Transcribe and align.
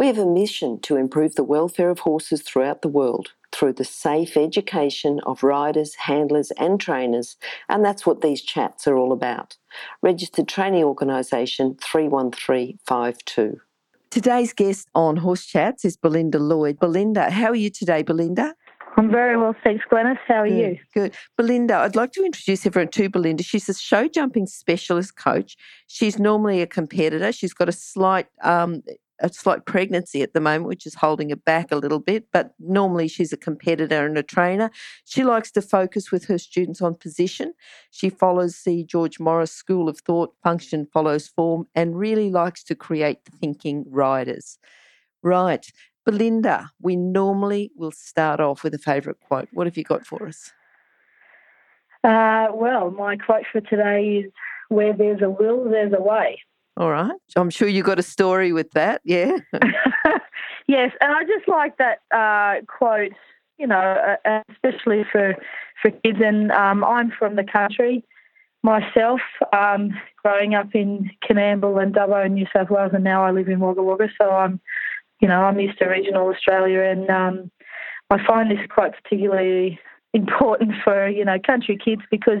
We 0.00 0.06
have 0.06 0.16
a 0.16 0.24
mission 0.24 0.80
to 0.80 0.96
improve 0.96 1.34
the 1.34 1.44
welfare 1.44 1.90
of 1.90 1.98
horses 1.98 2.40
throughout 2.40 2.80
the 2.80 2.88
world 2.88 3.34
through 3.52 3.74
the 3.74 3.84
safe 3.84 4.34
education 4.34 5.20
of 5.26 5.42
riders, 5.42 5.94
handlers, 5.94 6.50
and 6.52 6.80
trainers, 6.80 7.36
and 7.68 7.84
that's 7.84 8.06
what 8.06 8.22
these 8.22 8.40
chats 8.40 8.86
are 8.86 8.96
all 8.96 9.12
about. 9.12 9.58
Registered 10.00 10.48
Training 10.48 10.84
Organisation 10.84 11.76
31352. 11.82 13.60
Today's 14.10 14.54
guest 14.54 14.88
on 14.94 15.18
Horse 15.18 15.44
Chats 15.44 15.84
is 15.84 15.98
Belinda 15.98 16.38
Lloyd. 16.38 16.78
Belinda, 16.78 17.28
how 17.28 17.48
are 17.48 17.54
you 17.54 17.68
today, 17.68 18.02
Belinda? 18.02 18.54
I'm 18.96 19.10
very 19.10 19.36
well, 19.36 19.54
thanks, 19.62 19.84
Glenys. 19.92 20.16
How 20.26 20.44
are 20.44 20.48
good, 20.48 20.56
you? 20.56 20.78
Good. 20.94 21.14
Belinda, 21.36 21.76
I'd 21.76 21.94
like 21.94 22.12
to 22.12 22.24
introduce 22.24 22.64
everyone 22.64 22.88
to 22.92 23.10
Belinda. 23.10 23.42
She's 23.42 23.68
a 23.68 23.74
show 23.74 24.08
jumping 24.08 24.46
specialist 24.46 25.16
coach. 25.16 25.58
She's 25.88 26.18
normally 26.18 26.62
a 26.62 26.66
competitor. 26.66 27.32
She's 27.32 27.52
got 27.52 27.68
a 27.68 27.72
slight 27.72 28.28
um, 28.42 28.82
a 29.20 29.32
slight 29.32 29.66
pregnancy 29.66 30.22
at 30.22 30.32
the 30.32 30.40
moment, 30.40 30.66
which 30.66 30.86
is 30.86 30.94
holding 30.94 31.30
her 31.30 31.36
back 31.36 31.70
a 31.70 31.76
little 31.76 31.98
bit. 31.98 32.26
But 32.32 32.54
normally 32.58 33.08
she's 33.08 33.32
a 33.32 33.36
competitor 33.36 34.06
and 34.06 34.16
a 34.18 34.22
trainer. 34.22 34.70
She 35.04 35.24
likes 35.24 35.50
to 35.52 35.62
focus 35.62 36.10
with 36.10 36.26
her 36.26 36.38
students 36.38 36.82
on 36.82 36.94
position. 36.94 37.54
She 37.90 38.10
follows 38.10 38.62
the 38.64 38.84
George 38.84 39.20
Morris 39.20 39.52
School 39.52 39.88
of 39.88 40.00
Thought, 40.00 40.34
function 40.42 40.86
follows 40.92 41.28
form, 41.28 41.66
and 41.74 41.98
really 41.98 42.30
likes 42.30 42.62
to 42.64 42.74
create 42.74 43.18
thinking 43.40 43.84
riders. 43.88 44.58
Right. 45.22 45.66
Belinda, 46.06 46.70
we 46.80 46.96
normally 46.96 47.70
will 47.76 47.92
start 47.92 48.40
off 48.40 48.64
with 48.64 48.74
a 48.74 48.78
favourite 48.78 49.20
quote. 49.20 49.48
What 49.52 49.66
have 49.66 49.76
you 49.76 49.84
got 49.84 50.06
for 50.06 50.26
us? 50.26 50.52
Uh, 52.02 52.48
well, 52.54 52.90
my 52.90 53.16
quote 53.16 53.44
for 53.52 53.60
today 53.60 54.24
is 54.24 54.32
Where 54.68 54.94
there's 54.94 55.20
a 55.20 55.28
will, 55.28 55.68
there's 55.68 55.92
a 55.92 56.00
way. 56.00 56.40
All 56.80 56.90
right. 56.90 57.10
I'm 57.36 57.50
sure 57.50 57.68
you 57.68 57.82
got 57.82 57.98
a 57.98 58.02
story 58.02 58.54
with 58.54 58.70
that. 58.70 59.02
Yeah. 59.04 59.36
yes, 60.66 60.92
and 61.02 61.12
I 61.12 61.24
just 61.24 61.46
like 61.46 61.76
that 61.76 62.00
uh, 62.10 62.64
quote. 62.64 63.12
You 63.58 63.66
know, 63.66 64.16
uh, 64.24 64.40
especially 64.50 65.04
for 65.12 65.34
for 65.82 65.90
kids. 65.90 66.20
And 66.24 66.50
um, 66.52 66.82
I'm 66.82 67.12
from 67.18 67.36
the 67.36 67.44
country 67.44 68.02
myself, 68.62 69.20
um, 69.52 69.90
growing 70.22 70.54
up 70.54 70.74
in 70.74 71.10
Coonamble 71.22 71.82
and 71.82 71.94
Dubbo, 71.94 72.30
New 72.30 72.46
South 72.56 72.70
Wales, 72.70 72.92
and 72.94 73.04
now 73.04 73.26
I 73.26 73.30
live 73.30 73.48
in 73.48 73.60
Wagga 73.60 73.82
Wagga. 73.82 74.08
So 74.18 74.30
I'm, 74.30 74.58
you 75.20 75.28
know, 75.28 75.42
I'm 75.42 75.60
used 75.60 75.78
to 75.80 75.86
regional 75.86 76.28
Australia, 76.28 76.80
and 76.80 77.10
um, 77.10 77.50
I 78.08 78.26
find 78.26 78.50
this 78.50 78.66
quite 78.70 78.92
particularly 79.02 79.78
important 80.14 80.72
for 80.82 81.06
you 81.10 81.26
know 81.26 81.36
country 81.46 81.76
kids 81.76 82.00
because 82.10 82.40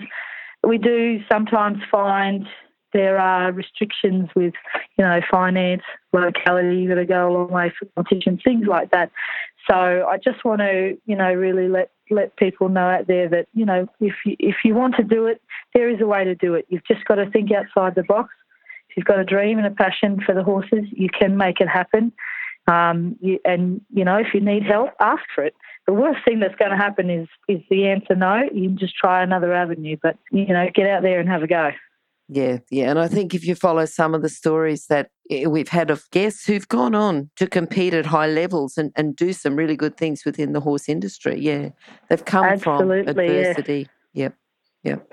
we 0.66 0.78
do 0.78 1.18
sometimes 1.30 1.76
find 1.90 2.46
there 2.92 3.18
are 3.18 3.52
restrictions 3.52 4.28
with, 4.34 4.54
you 4.98 5.04
know, 5.04 5.20
finance, 5.30 5.82
locality 6.12 6.86
that 6.86 7.08
go 7.08 7.28
a 7.28 7.32
long 7.32 7.50
way 7.50 7.72
for 7.78 7.86
competition, 7.94 8.40
things 8.42 8.66
like 8.66 8.90
that. 8.90 9.10
So 9.68 10.06
I 10.08 10.16
just 10.16 10.44
want 10.44 10.60
to, 10.60 10.96
you 11.06 11.16
know, 11.16 11.32
really 11.32 11.68
let 11.68 11.90
let 12.10 12.36
people 12.36 12.68
know 12.68 12.88
out 12.88 13.06
there 13.06 13.28
that, 13.28 13.46
you 13.54 13.64
know, 13.64 13.86
if 14.00 14.14
you, 14.26 14.34
if 14.40 14.56
you 14.64 14.74
want 14.74 14.96
to 14.96 15.04
do 15.04 15.26
it, 15.26 15.40
there 15.74 15.88
is 15.88 16.00
a 16.00 16.06
way 16.06 16.24
to 16.24 16.34
do 16.34 16.54
it. 16.54 16.66
You've 16.68 16.86
just 16.86 17.04
got 17.04 17.16
to 17.16 17.30
think 17.30 17.50
outside 17.52 17.94
the 17.94 18.02
box. 18.02 18.34
If 18.88 18.96
you've 18.96 19.06
got 19.06 19.20
a 19.20 19.24
dream 19.24 19.58
and 19.58 19.66
a 19.66 19.70
passion 19.70 20.20
for 20.24 20.34
the 20.34 20.42
horses, 20.42 20.86
you 20.90 21.08
can 21.08 21.36
make 21.36 21.60
it 21.60 21.68
happen. 21.68 22.12
Um, 22.66 23.16
you, 23.20 23.38
and 23.44 23.80
you 23.92 24.04
know, 24.04 24.16
if 24.16 24.28
you 24.34 24.40
need 24.40 24.64
help, 24.64 24.90
ask 25.00 25.22
for 25.34 25.44
it. 25.44 25.54
The 25.86 25.92
worst 25.92 26.24
thing 26.24 26.40
that's 26.40 26.54
going 26.56 26.70
to 26.70 26.76
happen 26.76 27.10
is 27.10 27.28
is 27.48 27.60
the 27.70 27.86
answer 27.86 28.14
no. 28.14 28.42
You 28.52 28.68
can 28.68 28.78
just 28.78 28.94
try 28.96 29.22
another 29.22 29.52
avenue, 29.54 29.96
but 30.02 30.16
you 30.30 30.48
know, 30.48 30.66
get 30.74 30.86
out 30.86 31.02
there 31.02 31.20
and 31.20 31.28
have 31.28 31.42
a 31.42 31.46
go. 31.46 31.70
Yeah, 32.32 32.58
yeah. 32.70 32.90
And 32.90 32.98
I 33.00 33.08
think 33.08 33.34
if 33.34 33.44
you 33.44 33.56
follow 33.56 33.84
some 33.86 34.14
of 34.14 34.22
the 34.22 34.28
stories 34.28 34.86
that 34.86 35.10
eh, 35.30 35.46
we've 35.46 35.68
had 35.68 35.90
of 35.90 36.08
guests 36.12 36.46
who've 36.46 36.68
gone 36.68 36.94
on 36.94 37.28
to 37.36 37.48
compete 37.48 37.92
at 37.92 38.06
high 38.06 38.28
levels 38.28 38.78
and, 38.78 38.92
and 38.94 39.16
do 39.16 39.32
some 39.32 39.56
really 39.56 39.76
good 39.76 39.96
things 39.96 40.24
within 40.24 40.52
the 40.52 40.60
horse 40.60 40.88
industry, 40.88 41.40
yeah, 41.40 41.70
they've 42.08 42.24
come 42.24 42.44
Absolutely, 42.44 43.02
from 43.02 43.18
adversity. 43.18 43.88
Yeah. 44.12 44.22
Yep, 44.22 44.34
yep. 44.84 45.12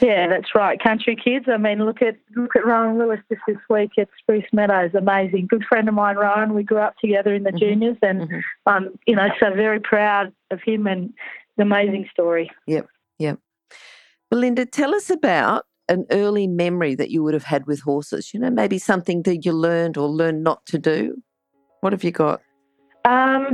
Yeah, 0.00 0.26
that's 0.26 0.52
right. 0.52 0.82
Country 0.82 1.16
kids. 1.16 1.46
I 1.48 1.58
mean, 1.58 1.84
look 1.84 2.02
at 2.02 2.16
look 2.36 2.56
at 2.56 2.66
Rowan 2.66 2.98
Willis 2.98 3.20
just 3.30 3.42
this 3.46 3.56
week 3.70 3.92
at 3.96 4.08
Spruce 4.18 4.44
Meadows. 4.52 4.90
Amazing. 4.94 5.46
Good 5.48 5.64
friend 5.64 5.88
of 5.88 5.94
mine, 5.94 6.16
Rowan. 6.16 6.54
We 6.54 6.64
grew 6.64 6.78
up 6.78 6.96
together 6.98 7.34
in 7.34 7.44
the 7.44 7.50
mm-hmm. 7.50 7.58
juniors, 7.58 7.96
and 8.02 8.22
mm-hmm. 8.22 8.40
um, 8.66 8.98
you 9.06 9.14
know, 9.14 9.28
so 9.38 9.54
very 9.54 9.80
proud 9.80 10.32
of 10.50 10.60
him 10.62 10.88
and 10.88 11.14
the 11.56 11.62
amazing 11.62 12.08
story. 12.10 12.50
Yep, 12.66 12.88
yep. 13.18 13.38
Belinda, 14.28 14.66
tell 14.66 14.94
us 14.94 15.08
about 15.08 15.64
an 15.88 16.06
early 16.10 16.46
memory 16.46 16.94
that 16.94 17.10
you 17.10 17.22
would 17.22 17.34
have 17.34 17.44
had 17.44 17.66
with 17.66 17.80
horses? 17.80 18.32
You 18.32 18.40
know, 18.40 18.50
maybe 18.50 18.78
something 18.78 19.22
that 19.22 19.44
you 19.44 19.52
learned 19.52 19.96
or 19.96 20.08
learned 20.08 20.44
not 20.44 20.64
to 20.66 20.78
do. 20.78 21.22
What 21.80 21.92
have 21.92 22.04
you 22.04 22.10
got? 22.10 22.40
Um, 23.04 23.46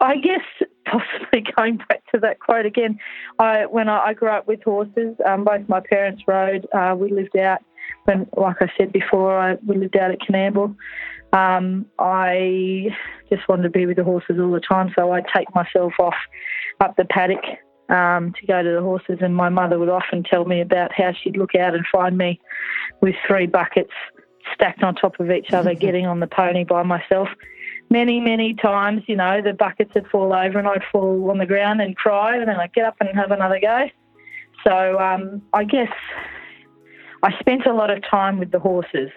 I 0.00 0.16
guess 0.16 0.40
possibly 0.86 1.44
going 1.56 1.78
back 1.88 2.02
to 2.12 2.20
that 2.20 2.40
quote 2.40 2.66
again. 2.66 2.98
I 3.38 3.66
when 3.66 3.88
I, 3.88 4.06
I 4.06 4.14
grew 4.14 4.28
up 4.28 4.46
with 4.46 4.62
horses, 4.62 5.16
um, 5.26 5.44
both 5.44 5.68
my 5.68 5.80
parents 5.80 6.22
rode. 6.26 6.66
Uh, 6.74 6.94
we 6.98 7.10
lived 7.12 7.36
out 7.36 7.60
when, 8.04 8.26
like 8.36 8.56
I 8.60 8.70
said 8.76 8.92
before, 8.92 9.38
I, 9.38 9.54
we 9.66 9.76
lived 9.76 9.96
out 9.96 10.10
at 10.10 10.18
Coonamble. 10.20 10.74
Um, 11.32 11.86
I 11.98 12.88
just 13.30 13.48
wanted 13.48 13.62
to 13.62 13.70
be 13.70 13.86
with 13.86 13.96
the 13.96 14.04
horses 14.04 14.38
all 14.38 14.50
the 14.50 14.60
time, 14.60 14.92
so 14.96 15.12
I'd 15.12 15.24
take 15.34 15.52
myself 15.54 15.94
off 15.98 16.14
up 16.80 16.96
the 16.96 17.04
paddock 17.06 17.42
um, 17.92 18.32
to 18.40 18.46
go 18.46 18.62
to 18.62 18.70
the 18.70 18.80
horses, 18.80 19.18
and 19.20 19.36
my 19.36 19.50
mother 19.50 19.78
would 19.78 19.90
often 19.90 20.22
tell 20.22 20.46
me 20.46 20.60
about 20.60 20.92
how 20.92 21.12
she'd 21.12 21.36
look 21.36 21.54
out 21.54 21.74
and 21.74 21.84
find 21.92 22.16
me 22.16 22.40
with 23.00 23.14
three 23.26 23.46
buckets 23.46 23.92
stacked 24.54 24.82
on 24.82 24.94
top 24.94 25.20
of 25.20 25.30
each 25.30 25.52
other, 25.52 25.74
getting 25.74 26.06
on 26.06 26.20
the 26.20 26.26
pony 26.26 26.64
by 26.64 26.82
myself. 26.82 27.28
Many, 27.90 28.18
many 28.20 28.54
times, 28.54 29.02
you 29.06 29.16
know, 29.16 29.42
the 29.42 29.52
buckets 29.52 29.92
would 29.94 30.06
fall 30.08 30.32
over 30.32 30.58
and 30.58 30.66
I'd 30.66 30.82
fall 30.90 31.30
on 31.30 31.38
the 31.38 31.46
ground 31.46 31.82
and 31.82 31.94
cry, 31.94 32.36
and 32.36 32.48
then 32.48 32.56
I'd 32.56 32.72
get 32.72 32.86
up 32.86 32.96
and 33.00 33.10
have 33.14 33.30
another 33.30 33.60
go. 33.60 33.88
So 34.66 34.98
um, 34.98 35.42
I 35.52 35.64
guess 35.64 35.92
I 37.22 37.38
spent 37.40 37.66
a 37.66 37.72
lot 37.72 37.90
of 37.90 38.02
time 38.08 38.38
with 38.38 38.52
the 38.52 38.58
horses 38.58 39.10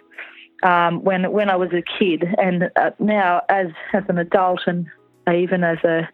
um, 0.64 1.04
when 1.04 1.32
when 1.32 1.50
I 1.50 1.56
was 1.56 1.70
a 1.72 1.84
kid, 1.98 2.24
and 2.38 2.70
uh, 2.76 2.92
now 3.00 3.42
as 3.48 3.68
as 3.94 4.04
an 4.10 4.18
adult 4.18 4.62
and 4.68 4.88
even 5.34 5.64
as 5.64 5.78
a 5.84 6.08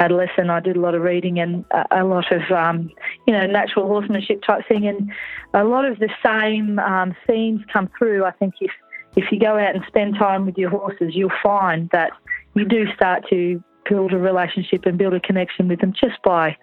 adolescent, 0.00 0.50
I 0.50 0.60
did 0.60 0.76
a 0.76 0.80
lot 0.80 0.94
of 0.94 1.02
reading 1.02 1.38
and 1.38 1.64
a, 1.70 2.02
a 2.02 2.04
lot 2.04 2.32
of, 2.32 2.42
um, 2.50 2.90
you 3.26 3.32
know, 3.32 3.46
natural 3.46 3.86
horsemanship 3.86 4.42
type 4.42 4.66
thing. 4.68 4.86
And 4.86 5.10
a 5.54 5.64
lot 5.64 5.84
of 5.84 5.98
the 5.98 6.08
same 6.24 6.78
um, 6.78 7.14
themes 7.26 7.62
come 7.72 7.90
through. 7.98 8.24
I 8.24 8.32
think 8.32 8.54
if, 8.60 8.70
if 9.16 9.30
you 9.30 9.38
go 9.38 9.58
out 9.58 9.74
and 9.74 9.84
spend 9.86 10.16
time 10.16 10.46
with 10.46 10.56
your 10.56 10.70
horses, 10.70 11.14
you'll 11.14 11.30
find 11.42 11.88
that 11.92 12.12
you 12.54 12.64
do 12.64 12.86
start 12.94 13.24
to 13.30 13.62
build 13.88 14.12
a 14.12 14.18
relationship 14.18 14.86
and 14.86 14.96
build 14.96 15.14
a 15.14 15.20
connection 15.20 15.68
with 15.68 15.80
them 15.80 15.92
just 15.92 16.22
by 16.22 16.56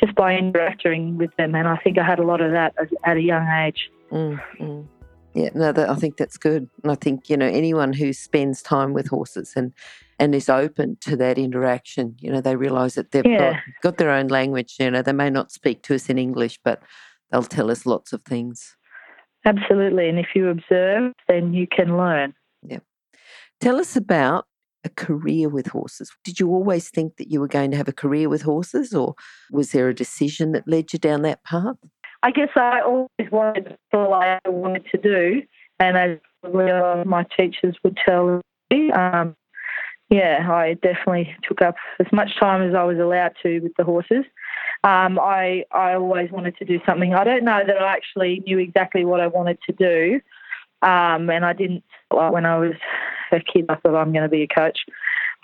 just 0.00 0.14
by 0.14 0.36
interacting 0.36 1.16
with 1.16 1.34
them. 1.36 1.54
And 1.54 1.66
I 1.66 1.76
think 1.78 1.98
I 1.98 2.04
had 2.04 2.18
a 2.18 2.24
lot 2.24 2.40
of 2.40 2.52
that 2.52 2.74
at 3.04 3.16
a 3.16 3.20
young 3.20 3.46
age. 3.48 3.90
Mm, 4.12 4.40
mm. 4.60 4.86
Yeah, 5.34 5.50
no, 5.54 5.72
that, 5.72 5.88
I 5.88 5.94
think 5.94 6.16
that's 6.16 6.36
good. 6.36 6.68
And 6.82 6.92
I 6.92 6.94
think, 6.94 7.28
you 7.28 7.36
know, 7.36 7.46
anyone 7.46 7.92
who 7.92 8.12
spends 8.12 8.62
time 8.62 8.92
with 8.92 9.08
horses 9.08 9.52
and 9.56 9.72
and 10.18 10.34
is 10.34 10.48
open 10.48 10.96
to 11.02 11.16
that 11.16 11.38
interaction. 11.38 12.16
You 12.20 12.32
know, 12.32 12.40
they 12.40 12.56
realise 12.56 12.94
that 12.94 13.12
they've 13.12 13.24
yeah. 13.24 13.52
got, 13.52 13.62
got 13.82 13.96
their 13.98 14.10
own 14.10 14.28
language. 14.28 14.76
You 14.78 14.90
know, 14.90 15.02
they 15.02 15.12
may 15.12 15.30
not 15.30 15.52
speak 15.52 15.82
to 15.84 15.94
us 15.94 16.08
in 16.08 16.18
English, 16.18 16.58
but 16.64 16.82
they'll 17.30 17.42
tell 17.42 17.70
us 17.70 17.86
lots 17.86 18.12
of 18.12 18.22
things. 18.22 18.76
Absolutely. 19.44 20.08
And 20.08 20.18
if 20.18 20.28
you 20.34 20.48
observe, 20.48 21.12
then 21.28 21.52
you 21.54 21.66
can 21.66 21.96
learn. 21.96 22.34
Yeah. 22.62 22.80
Tell 23.60 23.78
us 23.78 23.96
about 23.96 24.46
a 24.84 24.88
career 24.88 25.48
with 25.48 25.68
horses. 25.68 26.10
Did 26.24 26.40
you 26.40 26.48
always 26.48 26.88
think 26.90 27.16
that 27.16 27.30
you 27.30 27.40
were 27.40 27.48
going 27.48 27.70
to 27.70 27.76
have 27.76 27.88
a 27.88 27.92
career 27.92 28.28
with 28.28 28.42
horses, 28.42 28.92
or 28.94 29.14
was 29.50 29.72
there 29.72 29.88
a 29.88 29.94
decision 29.94 30.52
that 30.52 30.68
led 30.68 30.92
you 30.92 30.98
down 30.98 31.22
that 31.22 31.44
path? 31.44 31.76
I 32.22 32.30
guess 32.30 32.48
I 32.56 32.80
always 32.80 33.30
wanted 33.30 33.76
all 33.92 34.14
I 34.14 34.38
wanted 34.46 34.86
to 34.92 34.98
do, 34.98 35.42
and 35.78 35.96
as 35.96 36.18
my 37.04 37.24
teachers 37.36 37.76
would 37.84 37.98
tell 38.04 38.40
me, 38.70 38.90
um, 38.92 39.34
yeah, 40.10 40.46
I 40.50 40.74
definitely 40.74 41.34
took 41.46 41.60
up 41.60 41.74
as 42.00 42.06
much 42.12 42.30
time 42.40 42.62
as 42.62 42.74
I 42.74 42.82
was 42.84 42.98
allowed 42.98 43.32
to 43.42 43.60
with 43.60 43.72
the 43.76 43.84
horses. 43.84 44.24
Um, 44.84 45.18
I 45.18 45.64
I 45.70 45.94
always 45.94 46.30
wanted 46.30 46.56
to 46.58 46.64
do 46.64 46.80
something. 46.86 47.14
I 47.14 47.24
don't 47.24 47.44
know 47.44 47.60
that 47.66 47.82
I 47.82 47.92
actually 47.92 48.42
knew 48.46 48.58
exactly 48.58 49.04
what 49.04 49.20
I 49.20 49.26
wanted 49.26 49.58
to 49.68 49.72
do, 49.72 50.20
um, 50.86 51.28
and 51.28 51.44
I 51.44 51.52
didn't. 51.52 51.84
Well, 52.10 52.32
when 52.32 52.46
I 52.46 52.56
was 52.58 52.72
a 53.32 53.40
kid, 53.40 53.66
I 53.68 53.74
thought 53.76 53.96
I'm 53.96 54.12
going 54.12 54.22
to 54.22 54.28
be 54.28 54.42
a 54.42 54.48
coach. 54.48 54.78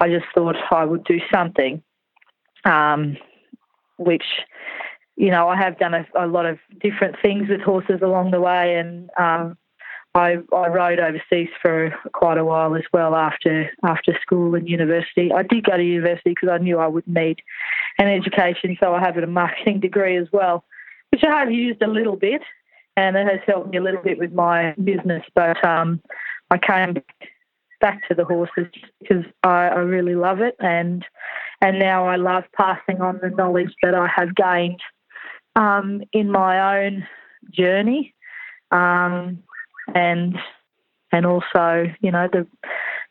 I 0.00 0.08
just 0.08 0.26
thought 0.34 0.56
I 0.70 0.84
would 0.84 1.04
do 1.04 1.18
something, 1.32 1.82
um, 2.64 3.18
which 3.98 4.24
you 5.16 5.30
know 5.30 5.48
I 5.48 5.56
have 5.56 5.78
done 5.78 5.92
a, 5.92 6.06
a, 6.18 6.26
lot 6.26 6.46
of 6.46 6.58
different 6.80 7.16
things 7.20 7.50
with 7.50 7.60
horses 7.60 8.00
along 8.02 8.30
the 8.30 8.40
way, 8.40 8.76
and 8.76 9.10
um, 9.18 9.58
I, 10.14 10.36
I 10.52 10.68
rode 10.68 11.00
overseas 11.00 11.48
for 11.60 11.92
quite 12.12 12.38
a 12.38 12.44
while 12.44 12.76
as 12.76 12.84
well 12.92 13.16
after 13.16 13.70
after 13.82 14.16
school 14.22 14.54
and 14.54 14.68
university. 14.68 15.32
I 15.32 15.42
did 15.42 15.64
go 15.64 15.76
to 15.76 15.82
university 15.82 16.30
because 16.30 16.50
I 16.50 16.58
knew 16.58 16.78
I 16.78 16.86
would 16.86 17.06
need 17.08 17.42
an 17.98 18.06
education, 18.06 18.76
so 18.80 18.94
I 18.94 19.00
have 19.00 19.16
a 19.16 19.26
marketing 19.26 19.80
degree 19.80 20.16
as 20.16 20.28
well, 20.32 20.64
which 21.10 21.24
I 21.24 21.40
have 21.40 21.50
used 21.50 21.82
a 21.82 21.88
little 21.88 22.16
bit, 22.16 22.42
and 22.96 23.16
it 23.16 23.26
has 23.26 23.40
helped 23.46 23.70
me 23.70 23.78
a 23.78 23.82
little 23.82 24.02
bit 24.02 24.18
with 24.18 24.32
my 24.32 24.72
business. 24.84 25.24
But 25.34 25.62
um, 25.64 26.00
I 26.50 26.58
came 26.58 27.02
back 27.80 28.06
to 28.08 28.14
the 28.14 28.24
horses 28.24 28.68
because 29.00 29.24
I, 29.42 29.68
I 29.68 29.78
really 29.78 30.14
love 30.14 30.40
it, 30.40 30.54
and 30.60 31.04
and 31.60 31.80
now 31.80 32.06
I 32.06 32.16
love 32.16 32.44
passing 32.56 33.00
on 33.00 33.18
the 33.20 33.30
knowledge 33.30 33.74
that 33.82 33.96
I 33.96 34.06
have 34.14 34.36
gained 34.36 34.80
um, 35.56 36.02
in 36.12 36.30
my 36.30 36.84
own 36.84 37.04
journey. 37.50 38.14
Um, 38.70 39.42
and 39.94 40.36
and 41.12 41.26
also 41.26 41.86
you 42.00 42.10
know 42.10 42.28
the 42.32 42.46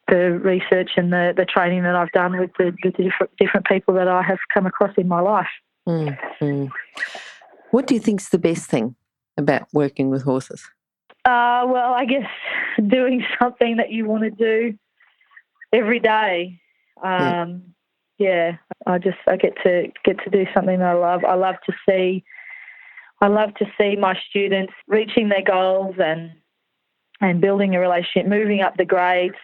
the 0.09 0.37
research 0.43 0.91
and 0.97 1.13
the, 1.13 1.33
the 1.35 1.45
training 1.45 1.83
that 1.83 1.95
I've 1.95 2.11
done 2.11 2.37
with 2.37 2.51
the, 2.57 2.75
the 2.83 2.91
different 2.91 3.31
different 3.37 3.65
people 3.65 3.93
that 3.95 4.07
I 4.07 4.21
have 4.21 4.39
come 4.53 4.65
across 4.65 4.91
in 4.97 5.07
my 5.07 5.21
life. 5.21 5.47
Mm-hmm. 5.87 6.65
What 7.71 7.87
do 7.87 7.93
you 7.93 7.99
think 7.99 8.21
is 8.21 8.29
the 8.29 8.37
best 8.37 8.69
thing 8.69 8.95
about 9.37 9.67
working 9.73 10.09
with 10.09 10.23
horses? 10.23 10.63
Uh, 11.25 11.63
well, 11.67 11.93
I 11.93 12.05
guess 12.05 12.29
doing 12.87 13.23
something 13.41 13.77
that 13.77 13.91
you 13.91 14.05
want 14.05 14.23
to 14.23 14.29
do 14.29 14.77
every 15.71 15.99
day. 15.99 16.59
Um, 17.01 17.63
yeah. 18.17 18.51
yeah, 18.51 18.57
I 18.85 18.97
just 18.99 19.17
I 19.27 19.37
get 19.37 19.55
to 19.63 19.87
get 20.03 20.17
to 20.23 20.29
do 20.29 20.45
something 20.53 20.79
that 20.79 20.87
I 20.87 20.93
love. 20.93 21.23
I 21.23 21.35
love 21.35 21.55
to 21.65 21.73
see 21.87 22.23
I 23.21 23.27
love 23.27 23.53
to 23.55 23.65
see 23.79 23.95
my 23.95 24.19
students 24.29 24.73
reaching 24.85 25.29
their 25.29 25.43
goals 25.43 25.95
and 25.97 26.31
and 27.23 27.39
building 27.39 27.73
a 27.73 27.79
relationship, 27.79 28.27
moving 28.27 28.61
up 28.61 28.75
the 28.77 28.85
grades. 28.85 29.35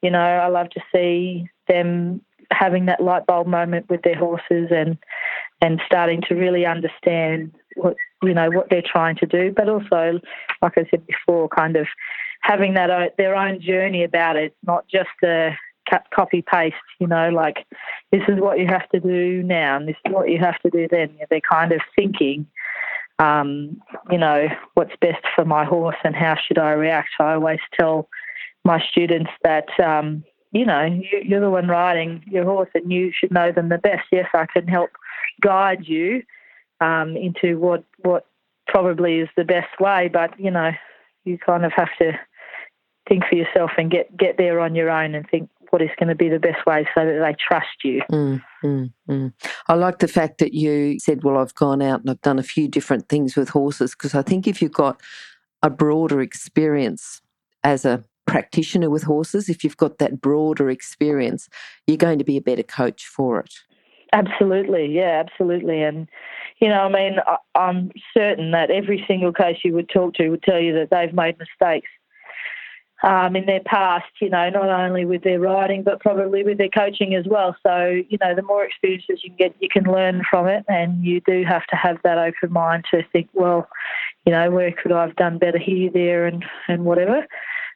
You 0.00 0.10
know, 0.10 0.18
I 0.18 0.46
love 0.46 0.70
to 0.70 0.80
see 0.94 1.48
them 1.68 2.22
having 2.52 2.86
that 2.86 3.02
light 3.02 3.26
bulb 3.26 3.48
moment 3.48 3.90
with 3.90 4.02
their 4.02 4.16
horses 4.16 4.68
and 4.70 4.96
and 5.60 5.80
starting 5.84 6.22
to 6.28 6.34
really 6.34 6.64
understand 6.64 7.52
what 7.74 7.96
you 8.22 8.32
know 8.32 8.48
what 8.50 8.70
they're 8.70 8.82
trying 8.82 9.16
to 9.16 9.26
do, 9.26 9.52
but 9.54 9.68
also, 9.68 10.20
like 10.62 10.78
I 10.78 10.86
said 10.88 11.04
before, 11.06 11.48
kind 11.48 11.76
of 11.76 11.86
having 12.42 12.74
that 12.74 12.90
uh, 12.90 13.08
their 13.18 13.34
own 13.34 13.60
journey 13.60 14.04
about 14.04 14.36
it, 14.36 14.54
not 14.64 14.86
just 14.88 15.08
a 15.24 15.50
copy 16.14 16.42
paste. 16.42 16.76
You 17.00 17.08
know, 17.08 17.30
like 17.30 17.66
this 18.12 18.22
is 18.28 18.38
what 18.38 18.60
you 18.60 18.68
have 18.68 18.88
to 18.90 19.00
do 19.00 19.42
now, 19.42 19.76
and 19.76 19.88
this 19.88 19.96
is 20.04 20.12
what 20.12 20.30
you 20.30 20.38
have 20.38 20.60
to 20.60 20.70
do 20.70 20.86
then. 20.88 21.18
They're 21.28 21.40
kind 21.40 21.72
of 21.72 21.80
thinking 21.96 22.46
um, 23.18 23.80
you 24.10 24.18
know, 24.18 24.48
what's 24.74 24.94
best 25.00 25.24
for 25.34 25.44
my 25.44 25.64
horse 25.64 25.96
and 26.04 26.14
how 26.14 26.36
should 26.36 26.58
I 26.58 26.72
react. 26.72 27.10
I 27.18 27.34
always 27.34 27.60
tell 27.78 28.08
my 28.64 28.82
students 28.90 29.30
that, 29.42 29.68
um, 29.80 30.24
you 30.52 30.66
know, 30.66 30.84
you, 30.84 31.36
are 31.36 31.40
the 31.40 31.50
one 31.50 31.68
riding 31.68 32.22
your 32.26 32.44
horse 32.44 32.68
and 32.74 32.92
you 32.92 33.12
should 33.18 33.30
know 33.30 33.52
them 33.52 33.68
the 33.68 33.78
best. 33.78 34.04
Yes, 34.12 34.28
I 34.34 34.46
can 34.46 34.66
help 34.66 34.90
guide 35.40 35.86
you 35.86 36.22
um, 36.80 37.16
into 37.16 37.58
what, 37.58 37.84
what 38.02 38.26
probably 38.66 39.20
is 39.20 39.28
the 39.36 39.44
best 39.44 39.80
way, 39.80 40.10
but, 40.12 40.38
you 40.38 40.50
know, 40.50 40.72
you 41.24 41.38
kind 41.38 41.64
of 41.64 41.72
have 41.72 41.88
to 41.98 42.12
think 43.08 43.24
for 43.28 43.36
yourself 43.36 43.70
and 43.78 43.90
get, 43.90 44.14
get 44.16 44.36
there 44.36 44.60
on 44.60 44.74
your 44.74 44.90
own 44.90 45.14
and 45.14 45.28
think 45.30 45.48
what 45.76 45.82
is 45.82 45.90
going 45.98 46.08
to 46.08 46.14
be 46.14 46.30
the 46.30 46.38
best 46.38 46.64
way 46.64 46.88
so 46.94 47.04
that 47.04 47.20
they 47.20 47.36
trust 47.38 47.84
you. 47.84 48.00
Mm, 48.10 48.42
mm, 48.64 48.90
mm. 49.10 49.32
I 49.68 49.74
like 49.74 49.98
the 49.98 50.08
fact 50.08 50.38
that 50.38 50.54
you 50.54 50.98
said, 50.98 51.22
Well, 51.22 51.36
I've 51.36 51.54
gone 51.54 51.82
out 51.82 52.00
and 52.00 52.08
I've 52.08 52.22
done 52.22 52.38
a 52.38 52.42
few 52.42 52.66
different 52.66 53.10
things 53.10 53.36
with 53.36 53.50
horses 53.50 53.94
because 53.94 54.14
I 54.14 54.22
think 54.22 54.46
if 54.46 54.62
you've 54.62 54.72
got 54.72 54.98
a 55.62 55.68
broader 55.68 56.22
experience 56.22 57.20
as 57.62 57.84
a 57.84 58.02
practitioner 58.26 58.88
with 58.88 59.02
horses, 59.02 59.50
if 59.50 59.62
you've 59.62 59.76
got 59.76 59.98
that 59.98 60.18
broader 60.18 60.70
experience, 60.70 61.46
you're 61.86 61.98
going 61.98 62.18
to 62.18 62.24
be 62.24 62.38
a 62.38 62.40
better 62.42 62.62
coach 62.62 63.04
for 63.04 63.40
it. 63.40 63.52
Absolutely, 64.14 64.86
yeah, 64.86 65.22
absolutely. 65.26 65.82
And, 65.82 66.08
you 66.58 66.68
know, 66.68 66.80
I 66.84 66.88
mean, 66.88 67.16
I'm 67.54 67.90
certain 68.16 68.52
that 68.52 68.70
every 68.70 69.04
single 69.06 69.34
case 69.34 69.58
you 69.62 69.74
would 69.74 69.90
talk 69.90 70.14
to 70.14 70.30
would 70.30 70.42
tell 70.42 70.58
you 70.58 70.72
that 70.72 70.88
they've 70.90 71.12
made 71.12 71.36
mistakes 71.38 71.90
um, 73.02 73.36
in 73.36 73.46
their 73.46 73.60
past, 73.60 74.06
you 74.20 74.30
know, 74.30 74.48
not 74.48 74.68
only 74.68 75.04
with 75.04 75.22
their 75.22 75.38
riding, 75.38 75.82
but 75.82 76.00
probably 76.00 76.42
with 76.42 76.58
their 76.58 76.68
coaching 76.68 77.14
as 77.14 77.26
well. 77.26 77.54
So, 77.62 78.02
you 78.08 78.18
know, 78.20 78.34
the 78.34 78.42
more 78.42 78.64
experiences 78.64 79.20
you 79.22 79.30
can 79.30 79.36
get, 79.36 79.54
you 79.60 79.68
can 79.68 79.84
learn 79.84 80.22
from 80.28 80.46
it. 80.46 80.64
And 80.68 81.04
you 81.04 81.20
do 81.20 81.44
have 81.44 81.66
to 81.66 81.76
have 81.76 81.98
that 82.04 82.18
open 82.18 82.52
mind 82.52 82.84
to 82.92 83.02
think, 83.12 83.28
well, 83.34 83.68
you 84.24 84.32
know, 84.32 84.50
where 84.50 84.72
could 84.72 84.92
I 84.92 85.02
have 85.06 85.16
done 85.16 85.38
better 85.38 85.58
here, 85.58 85.90
there, 85.92 86.26
and, 86.26 86.44
and 86.68 86.84
whatever. 86.84 87.26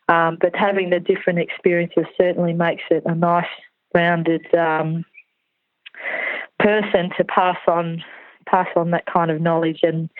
Um, 0.08 0.38
but 0.40 0.56
having 0.56 0.90
the 0.90 1.00
different 1.00 1.38
experiences 1.38 2.06
certainly 2.16 2.52
makes 2.52 2.84
it 2.90 3.02
a 3.06 3.14
nice, 3.14 3.46
rounded 3.94 4.46
um, 4.55 5.05
person 6.58 7.11
to 7.16 7.25
pass 7.25 7.58
on 7.66 8.02
pass 8.46 8.69
on 8.76 8.90
that 8.90 9.06
kind 9.06 9.31
of 9.31 9.40
knowledge 9.40 9.81
and 9.82 10.11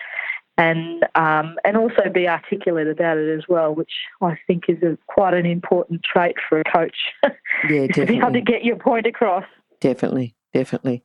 and 0.61 1.03
um, 1.15 1.57
and 1.65 1.75
also 1.75 2.03
be 2.13 2.27
articulate 2.27 2.87
about 2.87 3.17
it 3.17 3.35
as 3.35 3.45
well, 3.49 3.73
which 3.73 3.91
I 4.21 4.37
think 4.45 4.65
is 4.67 4.81
a, 4.83 4.97
quite 5.07 5.33
an 5.33 5.45
important 5.45 6.03
trait 6.03 6.35
for 6.47 6.59
a 6.59 6.63
coach. 6.63 6.97
Yeah, 7.69 7.85
definitely. 7.85 8.05
to 8.05 8.05
be 8.05 8.17
able 8.17 8.33
to 8.33 8.41
get 8.41 8.65
your 8.65 8.75
point 8.75 9.05
across. 9.05 9.43
Definitely, 9.81 10.35
definitely. 10.51 11.03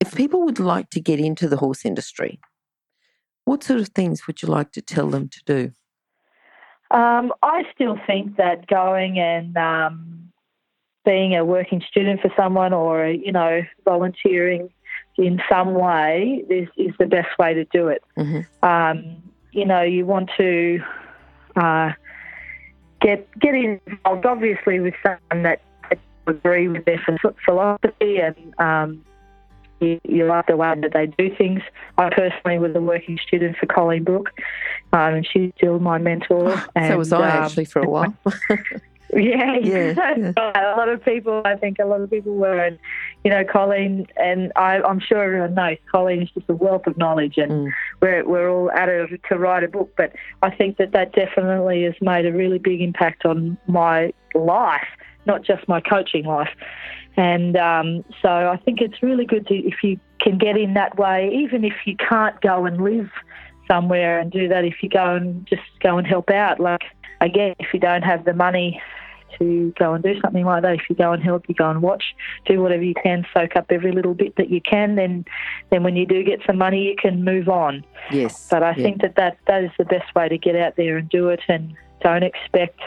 If 0.00 0.12
people 0.12 0.42
would 0.42 0.58
like 0.58 0.90
to 0.90 1.00
get 1.00 1.20
into 1.20 1.46
the 1.46 1.58
horse 1.58 1.84
industry, 1.84 2.40
what 3.44 3.62
sort 3.62 3.78
of 3.78 3.90
things 3.90 4.26
would 4.26 4.42
you 4.42 4.48
like 4.48 4.72
to 4.72 4.82
tell 4.82 5.08
them 5.08 5.28
to 5.28 5.40
do? 5.46 5.72
Um, 6.90 7.32
I 7.44 7.62
still 7.72 7.96
think 8.08 8.36
that 8.38 8.66
going 8.66 9.20
and 9.20 9.56
um, 9.56 10.32
being 11.04 11.36
a 11.36 11.44
working 11.44 11.80
student 11.88 12.20
for 12.20 12.32
someone, 12.36 12.72
or 12.72 13.06
you 13.06 13.30
know, 13.30 13.60
volunteering 13.84 14.70
in 15.16 15.40
some 15.50 15.74
way 15.74 16.44
is, 16.48 16.68
is 16.76 16.94
the 16.98 17.06
best 17.06 17.38
way 17.38 17.54
to 17.54 17.64
do 17.66 17.88
it. 17.88 18.02
Mm-hmm. 18.18 18.64
Um, 18.64 19.22
you 19.52 19.64
know, 19.64 19.82
you 19.82 20.04
want 20.04 20.30
to 20.36 20.80
uh, 21.56 21.92
get 23.00 23.28
get 23.38 23.54
involved, 23.54 24.26
obviously, 24.26 24.80
with 24.80 24.94
someone 25.02 25.44
that, 25.44 25.62
that 25.88 25.98
agree 26.26 26.68
with 26.68 26.84
their 26.84 27.00
philosophy 27.44 28.18
and 28.18 28.54
um, 28.58 29.04
you, 29.80 30.00
you, 30.04 30.26
like 30.26 30.46
the 30.46 30.56
way 30.56 30.74
that 30.80 30.92
they 30.92 31.06
do 31.06 31.34
things. 31.36 31.60
I 31.98 32.10
personally 32.10 32.58
was 32.58 32.74
a 32.74 32.80
working 32.80 33.18
student 33.26 33.56
for 33.56 33.66
Colleen 33.66 34.04
Brook, 34.04 34.30
um, 34.92 35.14
and 35.14 35.26
she's 35.26 35.52
still 35.56 35.78
my 35.78 35.98
mentor. 35.98 36.60
And, 36.74 36.88
so 36.92 36.98
was 36.98 37.12
I 37.12 37.30
um, 37.30 37.44
actually 37.44 37.66
for 37.66 37.80
a 37.80 37.88
while. 37.88 38.14
Yeah, 39.14 39.58
yeah, 39.62 40.32
a 40.36 40.76
lot 40.76 40.88
of 40.88 41.04
people, 41.04 41.42
I 41.44 41.54
think 41.54 41.78
a 41.78 41.84
lot 41.84 42.00
of 42.00 42.10
people 42.10 42.34
were, 42.34 42.58
and 42.58 42.78
you 43.22 43.30
know, 43.30 43.44
Colleen, 43.44 44.06
and 44.16 44.52
I, 44.56 44.76
am 44.76 44.98
sure 44.98 45.22
everyone 45.22 45.54
knows 45.54 45.76
Colleen 45.90 46.22
is 46.22 46.30
just 46.30 46.48
a 46.48 46.54
wealth 46.54 46.86
of 46.86 46.98
knowledge, 46.98 47.34
and 47.36 47.50
mm. 47.50 47.72
we're 48.02 48.26
we're 48.26 48.50
all 48.50 48.70
at 48.72 48.88
it 48.88 49.20
to 49.28 49.38
write 49.38 49.62
a 49.62 49.68
book. 49.68 49.92
But 49.96 50.14
I 50.42 50.50
think 50.50 50.78
that 50.78 50.92
that 50.92 51.12
definitely 51.12 51.84
has 51.84 51.94
made 52.00 52.26
a 52.26 52.32
really 52.32 52.58
big 52.58 52.80
impact 52.80 53.24
on 53.24 53.56
my 53.68 54.12
life, 54.34 54.88
not 55.26 55.44
just 55.44 55.68
my 55.68 55.80
coaching 55.80 56.24
life. 56.24 56.50
And 57.16 57.56
um, 57.56 58.04
so 58.20 58.28
I 58.28 58.56
think 58.64 58.80
it's 58.80 59.00
really 59.00 59.26
good 59.26 59.46
to 59.46 59.54
if 59.54 59.76
you 59.84 60.00
can 60.20 60.38
get 60.38 60.56
in 60.56 60.74
that 60.74 60.98
way, 60.98 61.30
even 61.32 61.64
if 61.64 61.74
you 61.86 61.96
can't 61.96 62.40
go 62.40 62.66
and 62.66 62.82
live 62.82 63.10
somewhere 63.70 64.18
and 64.18 64.32
do 64.32 64.48
that. 64.48 64.64
If 64.64 64.82
you 64.82 64.88
go 64.88 65.14
and 65.14 65.46
just 65.46 65.62
go 65.80 65.98
and 65.98 66.06
help 66.06 66.30
out, 66.30 66.58
like 66.58 66.82
again, 67.20 67.54
if 67.60 67.72
you 67.72 67.78
don't 67.78 68.02
have 68.02 68.24
the 68.24 68.34
money 68.34 68.82
to 69.38 69.72
go 69.78 69.94
and 69.94 70.02
do 70.02 70.20
something 70.20 70.44
like 70.44 70.62
that. 70.62 70.74
If 70.74 70.82
you 70.88 70.96
go 70.96 71.12
and 71.12 71.22
help, 71.22 71.44
you 71.48 71.54
go 71.54 71.70
and 71.70 71.82
watch, 71.82 72.04
do 72.46 72.60
whatever 72.60 72.82
you 72.82 72.94
can, 72.94 73.26
soak 73.34 73.56
up 73.56 73.66
every 73.70 73.92
little 73.92 74.14
bit 74.14 74.36
that 74.36 74.50
you 74.50 74.60
can. 74.60 74.96
Then, 74.96 75.24
then 75.70 75.82
when 75.82 75.96
you 75.96 76.06
do 76.06 76.22
get 76.22 76.40
some 76.46 76.58
money, 76.58 76.82
you 76.82 76.96
can 76.96 77.24
move 77.24 77.48
on. 77.48 77.84
Yes. 78.10 78.48
But 78.50 78.62
I 78.62 78.74
yeah. 78.76 78.82
think 78.82 79.02
that, 79.02 79.16
that 79.16 79.38
that 79.46 79.64
is 79.64 79.70
the 79.78 79.84
best 79.84 80.14
way 80.14 80.28
to 80.28 80.38
get 80.38 80.56
out 80.56 80.76
there 80.76 80.96
and 80.96 81.08
do 81.08 81.28
it, 81.28 81.40
and 81.48 81.74
don't 82.02 82.22
expect 82.22 82.80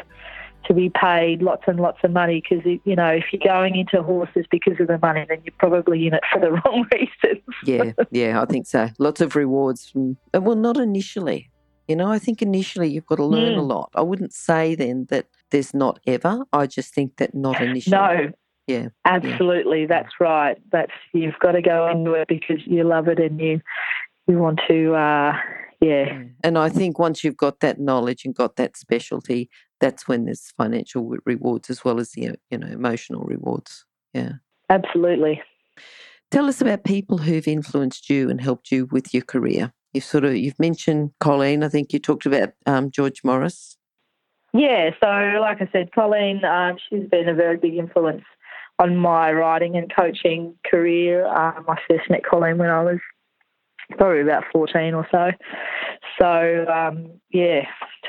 to 0.68 0.74
be 0.74 0.90
paid 0.90 1.42
lots 1.42 1.64
and 1.68 1.80
lots 1.80 1.98
of 2.04 2.12
money 2.12 2.44
because 2.48 2.64
you 2.84 2.96
know 2.96 3.08
if 3.08 3.26
you're 3.32 3.42
going 3.44 3.78
into 3.78 4.04
horses 4.04 4.46
because 4.52 4.80
of 4.80 4.88
the 4.88 5.00
money, 5.00 5.26
then 5.28 5.40
you're 5.44 5.54
probably 5.58 6.08
in 6.08 6.14
it 6.14 6.24
for 6.32 6.40
the 6.40 6.52
wrong 6.66 6.86
reasons. 6.92 7.44
yeah, 7.64 7.92
yeah, 8.12 8.42
I 8.42 8.46
think 8.46 8.68
so. 8.68 8.90
Lots 9.00 9.22
of 9.22 9.36
rewards 9.36 9.90
from 9.90 10.18
uh, 10.36 10.42
well, 10.42 10.56
not 10.56 10.78
initially. 10.78 11.50
You 11.88 11.96
know, 11.96 12.12
I 12.12 12.20
think 12.20 12.42
initially 12.42 12.90
you've 12.90 13.06
got 13.06 13.16
to 13.16 13.26
learn 13.26 13.54
mm. 13.54 13.60
a 13.60 13.62
lot. 13.62 13.92
I 13.96 14.02
wouldn't 14.02 14.34
say 14.34 14.76
then 14.76 15.06
that 15.10 15.28
there's 15.52 15.74
not 15.74 16.00
ever. 16.06 16.46
I 16.52 16.68
just 16.68 16.94
think 16.94 17.18
that 17.18 17.34
not 17.34 17.62
initially. 17.62 17.96
No. 17.96 18.32
Yeah. 18.68 18.90
Absolutely. 19.06 19.82
Yeah. 19.82 19.88
That's 19.88 20.14
right. 20.20 20.58
That's 20.72 20.92
you've 21.14 21.40
got 21.40 21.54
to 21.54 21.62
go 21.62 21.88
into 21.88 22.14
it 22.14 22.28
because 22.28 22.60
you 22.66 22.84
love 22.84 23.08
it 23.08 23.20
and 23.20 23.40
you 23.40 23.62
you 24.28 24.38
want 24.38 24.60
to 24.68 24.94
uh 24.94 25.34
yeah. 25.80 26.24
And 26.44 26.58
I 26.58 26.70
think 26.70 27.00
once 27.00 27.24
you've 27.24 27.38
got 27.38 27.60
that 27.62 27.80
knowledge 27.80 28.26
and 28.26 28.36
got 28.36 28.56
that 28.56 28.76
specialty, 28.76 29.50
that's 29.80 30.08
when 30.08 30.26
there's 30.26 30.52
financial 30.58 31.16
rewards 31.26 31.70
as 31.70 31.86
well 31.86 32.00
as 32.00 32.12
the 32.12 32.36
you 32.50 32.58
know 32.58 32.68
emotional 32.68 33.24
rewards. 33.24 33.86
Yeah. 34.14 34.34
Absolutely. 34.70 35.42
Tell 36.30 36.48
us 36.48 36.60
about 36.60 36.84
people 36.84 37.20
who've 37.20 37.48
influenced 37.48 38.10
you 38.10 38.30
and 38.30 38.42
helped 38.42 38.72
you 38.72 38.86
with 38.92 39.14
your 39.14 39.24
career. 39.24 39.72
You've 39.94 40.04
sort 40.04 40.26
of 40.26 40.36
you've 40.36 40.60
mentioned 40.60 41.12
Colleen. 41.20 41.64
I 41.64 41.70
think 41.70 41.94
you 41.94 42.00
talked 42.00 42.26
about 42.26 42.50
um, 42.66 42.92
George 42.92 43.24
Morris. 43.24 43.78
Yeah, 44.54 44.92
so 45.02 45.40
like 45.40 45.62
I 45.62 45.70
said, 45.72 45.92
Colleen, 45.92 46.44
um, 46.46 46.78
she's 46.90 47.08
been 47.10 47.30
a 47.30 47.34
very 47.34 47.58
big 47.58 47.76
influence 47.76 48.24
on 48.80 48.96
my 48.96 49.32
riding 49.32 49.76
and 49.76 49.92
coaching 49.94 50.56
career. 50.70 51.26
Um, 51.28 51.66
I 51.68 51.78
first 51.88 52.10
met 52.10 52.26
Colleen 52.26 52.58
when 52.58 52.70
I 52.70 52.84
was 52.84 53.00
probably 53.92 54.22
about 54.22 54.44
14 54.52 54.94
or 54.94 55.08
so. 55.12 55.32
So, 56.20 56.66
um, 56.68 57.20
yeah, 57.30 57.62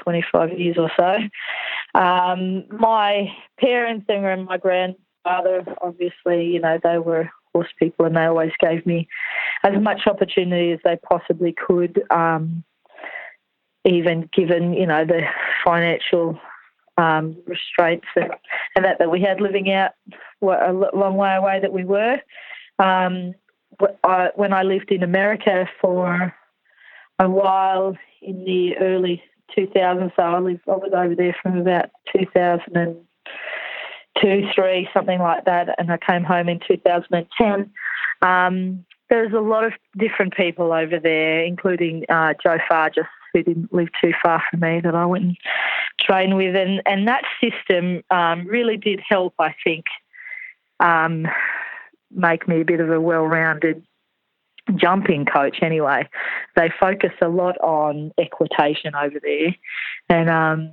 25 0.03 0.59
years 0.59 0.77
or 0.79 0.91
so. 0.97 1.99
Um, 1.99 2.65
my 2.71 3.29
parents 3.59 4.07
and 4.09 4.45
my 4.45 4.59
grandfather, 4.59 5.65
obviously, 5.81 6.47
you 6.47 6.61
know, 6.61 6.79
they 6.83 6.99
were 6.99 7.31
horse 7.53 7.69
people 7.79 8.07
and 8.07 8.17
they 8.17 8.25
always 8.25 8.53
gave 8.61 8.85
me 8.87 9.09
as 9.65 9.73
much 9.81 10.07
opportunity 10.07 10.73
as 10.73 10.81
they 10.85 10.97
possibly 10.97 11.53
could, 11.53 12.03
um, 12.11 12.65
even 13.85 14.29
given, 14.33 14.73
you 14.73 14.87
know, 14.87 15.05
the 15.05 15.23
financial 15.65 16.39
um, 16.97 17.37
restraints 17.47 18.07
and, 18.17 18.31
and, 18.75 18.85
that 18.85 18.99
that 18.99 19.11
we 19.11 19.21
had 19.21 19.41
living 19.41 19.73
out 19.73 19.93
a 20.43 20.73
long 20.73 21.17
way 21.17 21.35
away 21.37 21.61
that 21.61 21.73
we 21.73 21.85
were. 21.85 22.19
Um, 22.79 23.35
I, 24.05 24.31
when 24.35 24.53
I 24.53 24.63
lived 24.63 24.91
in 24.91 25.03
America 25.03 25.69
for 25.81 26.35
a 27.19 27.29
while 27.29 27.97
in 28.21 28.45
the 28.45 28.77
early 28.79 29.23
2000s, 29.57 30.13
so 30.17 30.23
I, 30.23 30.39
lived, 30.39 30.61
I 30.67 30.73
was 30.73 30.93
over 30.95 31.15
there 31.15 31.37
from 31.43 31.59
about 31.59 31.91
2002, 34.21 34.53
three, 34.55 34.89
something 34.95 35.19
like 35.19 35.45
that, 35.45 35.75
and 35.79 35.91
I 35.91 35.99
came 35.99 36.25
home 36.25 36.49
in 36.49 36.61
2010. 36.67 37.71
Um, 38.23 38.85
there's 39.11 39.33
a 39.33 39.41
lot 39.41 39.65
of 39.65 39.73
different 39.97 40.35
people 40.35 40.73
over 40.73 40.99
there, 40.99 41.45
including 41.45 42.05
uh, 42.09 42.35
Joe 42.43 42.59
Fargis, 42.71 43.07
who 43.33 43.43
didn't 43.43 43.73
live 43.73 43.89
too 44.03 44.13
far 44.23 44.43
from 44.51 44.61
me, 44.61 44.81
that 44.83 44.95
I 44.95 45.07
went 45.07 45.25
and 45.25 45.37
trained 46.01 46.37
with, 46.37 46.57
and 46.57 46.83
and 46.87 47.09
that 47.09 47.25
system 47.41 48.03
um, 48.11 48.47
really 48.47 48.77
did 48.77 49.01
help. 49.09 49.35
I 49.39 49.55
think 49.65 49.85
um, 50.81 51.27
make 52.11 52.47
me 52.49 52.61
a 52.61 52.65
bit 52.65 52.81
of 52.81 52.91
a 52.91 53.01
well-rounded 53.01 53.85
jumping 54.77 55.25
coach. 55.25 55.59
Anyway, 55.63 56.09
they 56.57 56.71
focus 56.79 57.13
a 57.23 57.29
lot 57.29 57.57
on 57.59 58.13
equitation 58.19 58.95
over 58.95 59.19
there, 59.23 59.55
and 60.09 60.31
um, 60.31 60.73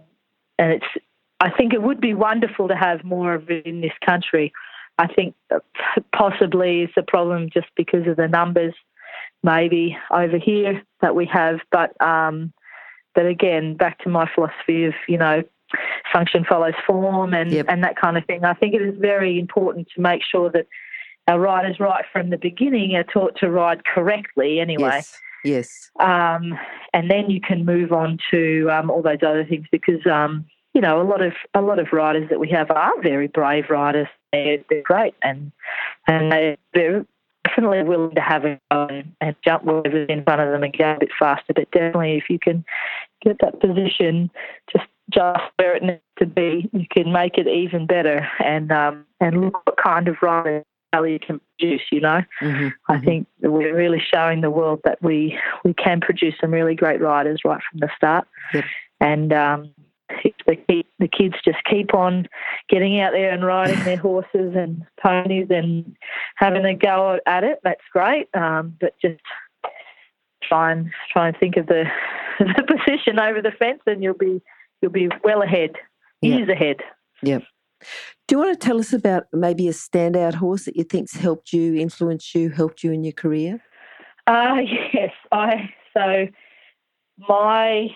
and 0.60 0.74
it's. 0.74 1.06
I 1.46 1.52
think 1.52 1.74
it 1.74 1.84
would 1.84 2.02
be 2.02 2.16
wonderful 2.16 2.68
to 2.68 2.76
have 2.76 3.04
more 3.04 3.36
of 3.36 3.52
it 3.52 3.68
in 3.68 3.82
this 3.82 3.94
country. 4.04 4.52
I 4.98 5.06
think 5.06 5.36
possibly 6.12 6.82
is 6.82 6.90
the 6.96 7.04
problem 7.04 7.50
just 7.54 7.68
because 7.78 8.08
of 8.08 8.16
the 8.18 8.28
numbers, 8.28 8.74
maybe 9.44 9.96
over 10.10 10.40
here 10.40 10.82
that 11.02 11.16
we 11.16 11.28
have. 11.28 11.60
But 11.72 12.02
um, 12.04 12.52
but 13.14 13.28
again, 13.28 13.76
back 13.78 14.00
to 14.00 14.10
my 14.10 14.28
philosophy 14.34 14.86
of 14.86 14.96
you 15.08 15.20
know 15.20 15.44
function 16.12 16.46
follows 16.50 16.74
form 16.88 17.36
and 17.36 17.52
yep. 17.52 17.68
and 17.70 17.84
that 17.84 17.96
kind 17.96 18.18
of 18.18 18.26
thing. 18.26 18.44
I 18.44 18.56
think 18.56 18.74
it 18.74 18.82
is 18.82 18.96
very 18.98 19.38
important 19.38 19.88
to 19.94 20.02
make 20.02 20.24
sure 20.24 20.50
that 20.50 20.66
our 21.28 21.40
riders 21.40 21.80
right 21.80 22.06
from 22.12 22.32
the 22.32 22.38
beginning 22.38 22.96
are 22.96 23.04
taught 23.04 23.36
to 23.42 23.52
ride 23.52 23.86
correctly 23.86 24.60
anyway. 24.60 25.04
Yes. 25.04 25.22
Yes. 25.44 25.92
Um, 26.00 26.58
and 26.92 27.12
then 27.12 27.30
you 27.30 27.40
can 27.40 27.66
move 27.66 27.92
on 27.92 28.18
to 28.32 28.68
um, 28.72 28.90
all 28.90 29.04
those 29.04 29.22
other 29.22 29.46
things 29.46 29.68
because 29.72 30.04
um, 30.12 30.46
you 30.76 30.82
know 30.82 31.02
a 31.02 31.04
lot 31.04 31.22
of 31.22 31.34
a 31.56 31.62
lot 31.62 31.80
of 31.80 31.88
riders 31.92 32.30
that 32.30 32.40
we 32.40 32.50
have 32.50 32.70
are 32.70 33.02
very 33.02 33.28
brave 33.28 33.70
riders. 33.70 34.08
They're, 34.32 34.60
they're 34.70 34.84
great 34.84 35.16
and 35.24 35.52
and 36.08 36.58
they're 36.74 37.06
definitely 37.48 37.84
willing 37.84 38.16
to 38.16 38.22
have 38.22 38.44
a 38.44 38.60
go 38.72 38.88
and 39.22 39.36
jump 39.44 39.64
whatever's 39.64 40.10
in 40.10 40.24
front 40.24 40.42
of 40.42 40.52
them 40.52 40.64
and 40.64 40.78
go 40.78 40.94
a 40.94 41.00
bit 41.00 41.10
faster. 41.18 41.54
But 41.54 41.72
definitely, 41.72 42.18
if 42.18 42.30
you 42.30 42.38
can 42.38 42.66
get 43.24 43.38
that 43.42 43.60
position 43.60 44.30
just 44.72 44.88
just 45.10 45.42
where 45.58 45.76
it 45.76 45.84
needs 45.84 46.02
to 46.20 46.26
be, 46.26 46.70
you 46.74 46.86
can 46.92 47.12
make 47.12 47.38
it 47.38 47.48
even 47.48 47.86
better. 47.86 48.28
And 48.44 48.72
um, 48.72 49.06
and 49.20 49.42
look 49.42 49.66
what 49.66 49.78
kind 49.82 50.08
of 50.08 50.18
rider 50.22 50.66
you 50.94 51.20
can 51.20 51.40
produce. 51.58 51.84
You 51.92 52.02
know, 52.02 52.22
mm-hmm. 52.42 52.68
I 52.90 52.96
mm-hmm. 52.96 53.06
think 53.06 53.28
we're 53.42 53.76
really 53.76 54.02
showing 54.14 54.42
the 54.42 54.52
world 54.52 54.82
that 54.84 55.02
we 55.02 55.38
we 55.64 55.74
can 55.74 56.02
produce 56.02 56.36
some 56.42 56.52
really 56.52 56.76
great 56.76 57.02
riders 57.02 57.42
right 57.46 57.62
from 57.72 57.80
the 57.80 57.90
start. 57.96 58.28
Yep. 58.54 58.66
And 59.02 59.34
um, 59.34 59.72
if 60.10 60.34
the, 60.46 60.56
keep, 60.56 60.88
the 61.00 61.08
kids 61.08 61.36
just 61.44 61.58
keep 61.70 61.94
on 61.94 62.28
getting 62.70 63.00
out 63.00 63.12
there 63.12 63.32
and 63.32 63.46
riding 63.46 63.84
their 63.84 63.98
horses 63.98 64.54
and 64.56 64.84
ponies 65.04 65.48
and 65.50 65.96
having 66.36 66.66
a 66.66 66.76
go 66.76 67.20
at 67.26 67.44
it, 67.44 67.60
that's 67.64 67.82
great. 67.92 68.28
Um, 68.34 68.76
but 68.80 68.94
just 69.02 69.22
try 70.48 70.72
and 70.72 70.92
try 71.12 71.28
and 71.28 71.38
think 71.38 71.58
of 71.58 71.68
the 71.68 71.86
the 72.40 72.64
position 72.64 73.20
over 73.20 73.42
the 73.42 73.52
fence, 73.52 73.82
and 73.86 74.04
you'll 74.04 74.14
be 74.14 74.42
you'll 74.82 74.92
be 74.92 75.10
well 75.24 75.42
ahead, 75.42 75.72
years 76.22 76.48
yep. 76.48 76.58
ahead. 76.58 76.78
Yep. 77.24 77.44
Do 78.28 78.36
you 78.36 78.40
want 78.40 78.60
to 78.60 78.68
tell 78.68 78.80
us 78.80 78.94
about 78.94 79.26
maybe 79.32 79.68
a 79.68 79.72
standout 79.72 80.36
horse 80.36 80.66
that 80.66 80.76
you 80.76 80.84
think's 80.84 81.16
helped 81.16 81.54
you, 81.54 81.76
influenced 81.76 82.34
you, 82.34 82.50
helped 82.50 82.84
you 82.84 82.92
in 82.92 83.04
your 83.04 83.14
career? 83.14 83.62
Uh, 84.28 84.58
yes, 84.94 85.12
I 85.32 85.70
so 85.96 86.28
my 87.28 87.88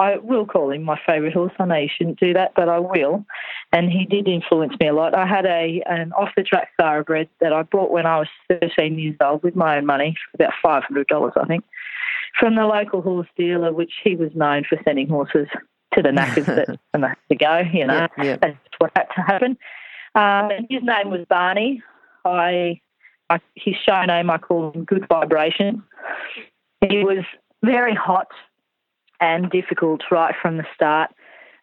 I 0.00 0.16
will 0.16 0.46
call 0.46 0.70
him 0.70 0.82
my 0.82 0.98
favourite 1.06 1.34
horse. 1.34 1.52
I 1.58 1.66
know 1.66 1.76
you 1.76 1.88
shouldn't 1.94 2.18
do 2.18 2.32
that, 2.32 2.52
but 2.56 2.70
I 2.70 2.78
will. 2.78 3.26
And 3.70 3.90
he 3.92 4.06
did 4.06 4.26
influence 4.26 4.72
me 4.80 4.88
a 4.88 4.94
lot. 4.94 5.14
I 5.14 5.26
had 5.26 5.44
a 5.44 5.82
an 5.84 6.12
off 6.14 6.30
the 6.38 6.42
track 6.42 6.70
thoroughbred 6.78 7.28
that 7.40 7.52
I 7.52 7.64
bought 7.64 7.90
when 7.90 8.06
I 8.06 8.18
was 8.18 8.28
13 8.48 8.98
years 8.98 9.16
old 9.20 9.42
with 9.42 9.54
my 9.54 9.76
own 9.76 9.84
money 9.84 10.16
for 10.32 10.42
about 10.42 10.84
$500, 10.90 11.32
I 11.36 11.44
think, 11.44 11.64
from 12.38 12.54
the 12.54 12.64
local 12.64 13.02
horse 13.02 13.28
dealer, 13.36 13.74
which 13.74 13.92
he 14.02 14.16
was 14.16 14.30
known 14.34 14.64
for 14.66 14.78
sending 14.86 15.06
horses 15.06 15.48
to 15.92 16.02
the 16.02 16.12
knackers 16.12 16.46
that 16.46 16.68
and 16.94 17.04
they 17.04 17.08
to 17.28 17.36
go. 17.36 17.58
You 17.58 17.86
know, 17.86 18.08
yeah, 18.16 18.24
yeah. 18.24 18.36
that's 18.40 18.56
what 18.78 18.92
had 18.96 19.06
to 19.16 19.20
happen. 19.20 19.58
Um, 20.14 20.50
and 20.50 20.66
his 20.70 20.82
name 20.82 21.10
was 21.10 21.26
Barney. 21.28 21.82
I, 22.24 22.80
I 23.28 23.38
his 23.54 23.74
show 23.86 24.02
name 24.06 24.30
I 24.30 24.38
call 24.38 24.72
him 24.72 24.84
Good 24.84 25.06
Vibration. 25.08 25.82
He 26.88 27.04
was 27.04 27.22
very 27.62 27.94
hot 27.94 28.28
and 29.20 29.50
difficult 29.50 30.02
right 30.10 30.34
from 30.40 30.56
the 30.56 30.66
start. 30.74 31.10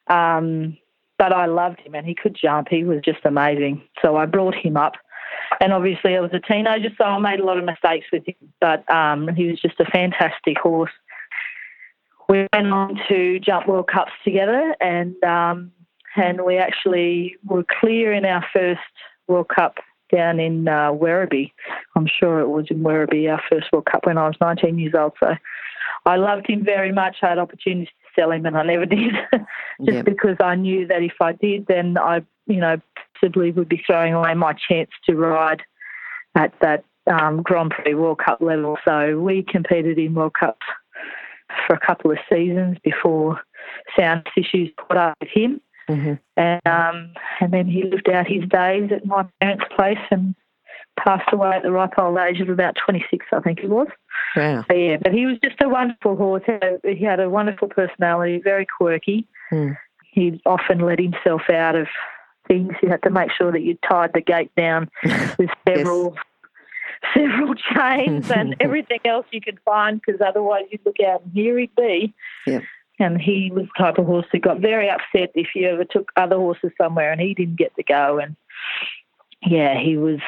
Um, 0.08 0.78
but 1.18 1.34
I 1.34 1.48
loved 1.48 1.80
him 1.80 1.96
and 1.96 2.06
he 2.06 2.16
could 2.16 2.38
jump. 2.40 2.68
He 2.70 2.84
was 2.84 3.02
just 3.04 3.26
amazing. 3.26 3.82
So 4.02 4.16
I 4.16 4.26
brought 4.26 4.56
him 4.56 4.78
up. 4.78 4.94
And 5.60 5.74
obviously, 5.74 6.16
I 6.16 6.20
was 6.20 6.32
a 6.34 6.40
teenager, 6.40 6.90
so 6.98 7.04
I 7.04 7.20
made 7.20 7.40
a 7.40 7.46
lot 7.46 7.58
of 7.58 7.66
mistakes 7.66 8.08
with 8.12 8.26
him. 8.28 8.36
But 8.60 8.90
um, 8.92 9.28
he 9.36 9.48
was 9.48 9.60
just 9.60 9.80
a 9.80 9.86
fantastic 9.86 10.58
horse 10.58 10.92
we 12.30 12.48
went 12.54 12.68
on 12.68 13.00
to 13.08 13.40
jump 13.40 13.68
World 13.68 13.88
Cups 13.88 14.12
together, 14.24 14.76
and 14.82 15.22
um, 15.24 15.72
and 16.16 16.44
we 16.44 16.58
actually 16.58 17.38
were 17.46 17.66
clear 17.80 18.14
in 18.14 18.26
our 18.26 18.46
first 18.54 18.82
World 19.28 19.50
Cup 19.50 19.78
down 20.14 20.40
in 20.40 20.68
uh, 20.68 20.92
Werribee. 20.92 21.52
I'm 21.96 22.08
sure 22.08 22.40
it 22.40 22.48
was 22.48 22.66
in 22.70 22.80
Werribee, 22.80 23.32
our 23.32 23.42
first 23.50 23.68
World 23.72 23.86
Cup 23.86 24.06
when 24.06 24.18
I 24.18 24.28
was 24.28 24.36
19 24.42 24.78
years 24.80 24.94
old. 24.98 25.14
So 25.22 25.36
I 26.08 26.16
loved 26.16 26.50
him 26.50 26.64
very 26.64 26.92
much. 26.92 27.18
I 27.22 27.30
had 27.30 27.38
opportunities 27.38 27.90
to 27.90 28.22
sell 28.22 28.32
him, 28.32 28.46
and 28.46 28.58
I 28.58 28.64
never 28.64 28.86
did, 28.96 29.14
just 29.86 29.98
yep. 29.98 30.06
because 30.06 30.38
I 30.40 30.56
knew 30.56 30.88
that 30.88 31.04
if 31.04 31.16
I 31.22 31.34
did, 31.34 31.68
then 31.68 31.98
I, 31.98 32.24
you 32.48 32.62
know, 32.62 32.78
possibly 33.14 33.52
would 33.52 33.70
be 33.70 33.84
throwing 33.86 34.14
away 34.14 34.34
my 34.34 34.54
chance 34.54 34.90
to 35.06 35.16
ride 35.16 35.62
at 36.36 36.54
that 36.62 36.86
um, 37.12 37.42
Grand 37.42 37.72
Prix 37.72 37.94
World 37.94 38.20
Cup 38.20 38.42
level. 38.42 38.78
So 38.86 39.20
we 39.20 39.44
competed 39.44 39.98
in 39.98 40.14
World 40.14 40.34
Cups 40.40 40.66
for 41.66 41.76
a 41.76 41.86
couple 41.86 42.12
of 42.12 42.18
seasons 42.32 42.78
before 42.84 43.42
sound 43.98 44.28
issues 44.38 44.70
caught 44.78 44.98
up 44.98 45.18
with 45.20 45.30
him. 45.30 45.62
Mm-hmm. 45.90 46.14
And 46.36 46.62
um, 46.66 47.14
and 47.40 47.54
then 47.54 47.66
he 47.66 47.84
lived 47.84 48.10
out 48.10 48.28
his 48.28 48.44
days 48.50 48.92
at 48.92 49.06
my 49.06 49.26
parents' 49.40 49.66
place 49.76 49.98
and 50.12 50.36
passed 50.98 51.32
away 51.32 51.52
at 51.56 51.64
the 51.64 51.72
ripe 51.72 51.94
old 51.98 52.18
age 52.18 52.42
of 52.42 52.50
about 52.50 52.76
26, 52.84 53.26
I 53.32 53.40
think 53.40 53.60
he 53.60 53.68
was. 53.68 53.88
Yeah. 54.36 54.64
So, 54.70 54.76
yeah, 54.76 54.98
but 55.02 55.14
he 55.14 55.26
was 55.26 55.38
just 55.44 55.62
a 55.62 55.70
wonderful 55.70 56.16
horse. 56.16 56.44
He 56.84 57.04
had 57.04 57.20
a 57.20 57.30
wonderful 57.30 57.68
personality, 57.68 58.42
very 58.44 58.66
quirky. 58.66 59.28
Mm. 59.52 59.78
He 60.12 60.42
often 60.46 60.80
let 60.80 61.00
himself 61.00 61.44
out 61.50 61.76
of 61.76 61.88
things. 62.48 62.74
You 62.82 62.90
had 62.90 63.04
to 63.04 63.10
make 63.10 63.32
sure 63.32 63.52
that 63.52 63.62
you 63.62 63.78
tied 63.88 64.12
the 64.14 64.22
gate 64.22 64.52
down 64.56 64.90
with 65.38 65.50
several 65.68 66.14
yes 66.16 66.24
several 67.16 67.54
chains 67.56 68.30
and 68.32 68.56
everything 68.60 69.00
else 69.06 69.26
you 69.32 69.42
could 69.42 69.60
find 69.64 70.02
because 70.02 70.22
otherwise 70.22 70.64
you'd 70.72 70.86
look 70.86 71.00
out 71.06 71.24
and 71.24 71.32
here 71.34 71.58
he'd 71.58 71.76
be. 71.76 72.14
Yeah. 72.46 72.62
And 73.00 73.22
he 73.22 73.52
was 73.54 73.66
the 73.66 73.84
type 73.84 74.00
of 74.00 74.06
horse 74.06 74.26
that 74.32 74.42
got 74.42 74.60
very 74.60 74.90
upset 74.90 75.32
if 75.36 75.50
you 75.54 75.68
ever 75.68 75.86
took 75.86 76.12
other 76.16 76.36
horses 76.36 76.72
somewhere 76.82 77.12
and 77.12 77.22
he 77.22 77.36
didn't 77.36 77.58
get 77.58 77.76
to 77.76 77.84
go. 77.84 78.18
And 78.18 78.36
yeah, 79.46 79.80
he 79.80 79.98
was 79.98 80.20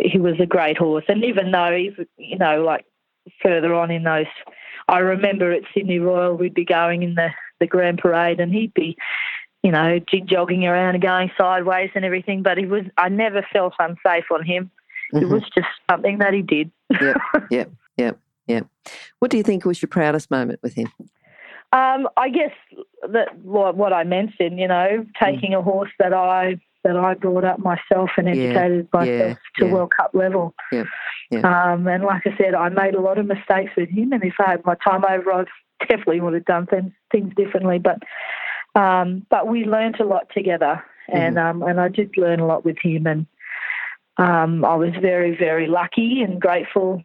he 0.00 0.18
was 0.18 0.34
a 0.40 0.46
great 0.46 0.76
horse. 0.78 1.04
And 1.08 1.24
even 1.24 1.50
though 1.50 1.74
he's 1.76 2.06
you 2.16 2.38
know 2.38 2.62
like 2.62 2.84
further 3.42 3.74
on 3.74 3.90
in 3.90 4.04
those, 4.04 4.26
I 4.88 4.98
remember 4.98 5.52
at 5.52 5.62
Sydney 5.74 5.98
Royal 5.98 6.34
we'd 6.36 6.54
be 6.54 6.64
going 6.64 7.02
in 7.02 7.14
the 7.14 7.28
the 7.60 7.66
Grand 7.66 7.98
Parade 7.98 8.40
and 8.40 8.52
he'd 8.52 8.74
be 8.74 8.96
you 9.64 9.72
know, 9.72 9.98
jig 9.98 10.28
jogging 10.28 10.64
around 10.64 10.94
and 10.94 11.02
going 11.02 11.32
sideways 11.36 11.90
and 11.96 12.04
everything. 12.04 12.44
But 12.44 12.58
he 12.58 12.64
was, 12.64 12.84
I 12.96 13.08
never 13.08 13.44
felt 13.52 13.74
unsafe 13.80 14.30
on 14.32 14.44
him. 14.44 14.70
It 15.12 15.24
Mhm. 15.24 15.30
was 15.30 15.42
just 15.52 15.66
something 15.90 16.18
that 16.18 16.32
he 16.32 16.42
did. 16.42 16.70
Yep, 17.00 17.16
yep, 17.50 17.70
yep, 17.96 18.18
yep. 18.46 18.66
What 19.18 19.32
do 19.32 19.36
you 19.36 19.42
think 19.42 19.64
was 19.64 19.82
your 19.82 19.88
proudest 19.88 20.30
moment 20.30 20.60
with 20.62 20.74
him? 20.74 20.92
Um, 21.72 22.08
I 22.16 22.28
guess 22.28 22.52
that 23.10 23.36
what, 23.40 23.76
what 23.76 23.92
I 23.92 24.04
mentioned, 24.04 24.60
you 24.60 24.68
know, 24.68 25.04
taking 25.20 25.54
a 25.54 25.60
horse 25.60 25.90
that 25.98 26.14
I 26.14 26.60
that 26.84 26.96
I 26.96 27.14
brought 27.14 27.44
up 27.44 27.58
myself 27.58 28.10
and 28.16 28.26
Yeah, 28.26 28.44
educated 28.44 28.88
myself 28.92 29.08
yeah, 29.08 29.34
to 29.58 29.66
yeah. 29.66 29.72
World 29.72 29.92
Cup 29.96 30.10
level. 30.14 30.54
Yeah, 30.72 30.84
yeah. 31.30 31.72
Um, 31.72 31.86
and 31.86 32.04
like 32.04 32.22
I 32.26 32.36
said, 32.36 32.54
I 32.54 32.68
made 32.68 32.94
a 32.94 33.00
lot 33.00 33.18
of 33.18 33.26
mistakes 33.26 33.72
with 33.76 33.88
him, 33.88 34.12
and 34.12 34.22
if 34.22 34.34
I 34.38 34.50
had 34.50 34.64
my 34.64 34.76
time 34.86 35.04
over, 35.08 35.32
I 35.32 35.44
definitely 35.80 36.20
would 36.20 36.34
have 36.34 36.44
done 36.44 36.66
things 36.66 36.92
things 37.10 37.32
differently. 37.34 37.78
But 37.78 38.02
um, 38.80 39.26
but 39.30 39.48
we 39.48 39.64
learnt 39.64 40.00
a 40.00 40.04
lot 40.04 40.28
together, 40.34 40.82
and 41.12 41.36
Mm-hmm. 41.36 41.62
um, 41.62 41.68
and 41.68 41.80
I 41.80 41.88
did 41.88 42.16
learn 42.16 42.40
a 42.40 42.46
lot 42.46 42.64
with 42.64 42.76
him, 42.82 43.06
and 43.06 43.26
um, 44.18 44.64
I 44.64 44.74
was 44.76 44.90
very 45.00 45.36
very 45.36 45.66
lucky 45.66 46.22
and 46.22 46.40
grateful 46.40 47.02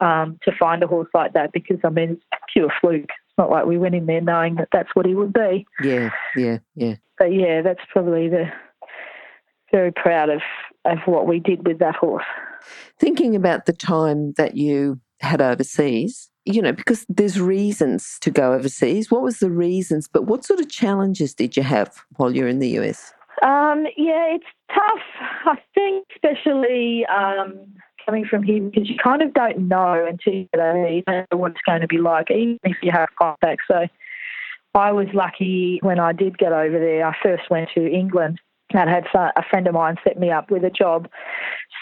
um, 0.00 0.38
to 0.42 0.52
find 0.58 0.82
a 0.82 0.86
horse 0.86 1.08
like 1.14 1.32
that 1.34 1.52
because 1.52 1.78
I 1.84 1.90
mean 1.90 2.10
it's 2.12 2.42
pure 2.52 2.72
fluke. 2.80 3.04
It's 3.04 3.38
not 3.38 3.50
like 3.50 3.66
we 3.66 3.78
went 3.78 3.94
in 3.94 4.06
there 4.06 4.20
knowing 4.20 4.56
that 4.56 4.68
that's 4.72 4.94
what 4.94 5.06
he 5.06 5.14
would 5.14 5.32
be. 5.32 5.66
Yeah, 5.82 6.10
yeah, 6.36 6.58
yeah. 6.74 6.96
But 7.18 7.32
yeah, 7.32 7.62
that's 7.62 7.80
probably 7.92 8.28
the 8.28 8.50
very 9.76 9.92
proud 9.92 10.30
of 10.30 10.40
of 10.86 10.98
what 11.04 11.26
we 11.26 11.38
did 11.38 11.66
with 11.66 11.78
that 11.80 11.96
horse. 11.96 12.24
Thinking 12.98 13.34
about 13.36 13.66
the 13.66 13.72
time 13.72 14.32
that 14.36 14.56
you 14.56 15.00
had 15.20 15.42
overseas, 15.42 16.30
you 16.44 16.62
know, 16.62 16.72
because 16.72 17.04
there's 17.08 17.40
reasons 17.40 18.18
to 18.20 18.30
go 18.30 18.54
overseas. 18.54 19.10
What 19.10 19.22
was 19.22 19.38
the 19.40 19.50
reasons? 19.50 20.08
But 20.08 20.24
what 20.24 20.44
sort 20.44 20.60
of 20.60 20.70
challenges 20.70 21.34
did 21.34 21.56
you 21.56 21.64
have 21.64 22.04
while 22.16 22.34
you're 22.34 22.48
in 22.48 22.60
the 22.60 22.78
US? 22.78 23.12
Um, 23.42 23.84
yeah, 23.96 24.36
it's 24.36 24.46
tough. 24.72 25.06
I 25.44 25.56
think, 25.74 26.06
especially 26.14 27.04
um, 27.06 27.52
coming 28.06 28.24
from 28.24 28.42
here, 28.42 28.62
because 28.62 28.88
you 28.88 28.96
kind 29.02 29.20
of 29.20 29.34
don't 29.34 29.68
know 29.68 30.06
until 30.08 30.32
you 30.32 30.48
get 30.54 30.62
over. 30.62 30.88
You 30.88 31.02
don't 31.02 31.26
know 31.32 31.38
what 31.38 31.50
it's 31.50 31.60
going 31.66 31.82
to 31.82 31.88
be 31.88 31.98
like, 31.98 32.30
even 32.30 32.58
if 32.62 32.76
you 32.82 32.92
have 32.92 33.08
contact. 33.20 33.62
So 33.68 33.86
I 34.74 34.92
was 34.92 35.08
lucky 35.12 35.80
when 35.82 35.98
I 35.98 36.12
did 36.12 36.38
get 36.38 36.52
over 36.52 36.78
there. 36.78 37.06
I 37.06 37.14
first 37.22 37.50
went 37.50 37.68
to 37.74 37.86
England 37.86 38.38
and 38.72 38.90
had 38.90 39.06
a 39.14 39.42
friend 39.48 39.66
of 39.66 39.74
mine 39.74 39.96
set 40.04 40.18
me 40.18 40.30
up 40.30 40.50
with 40.50 40.64
a 40.64 40.70
job. 40.70 41.08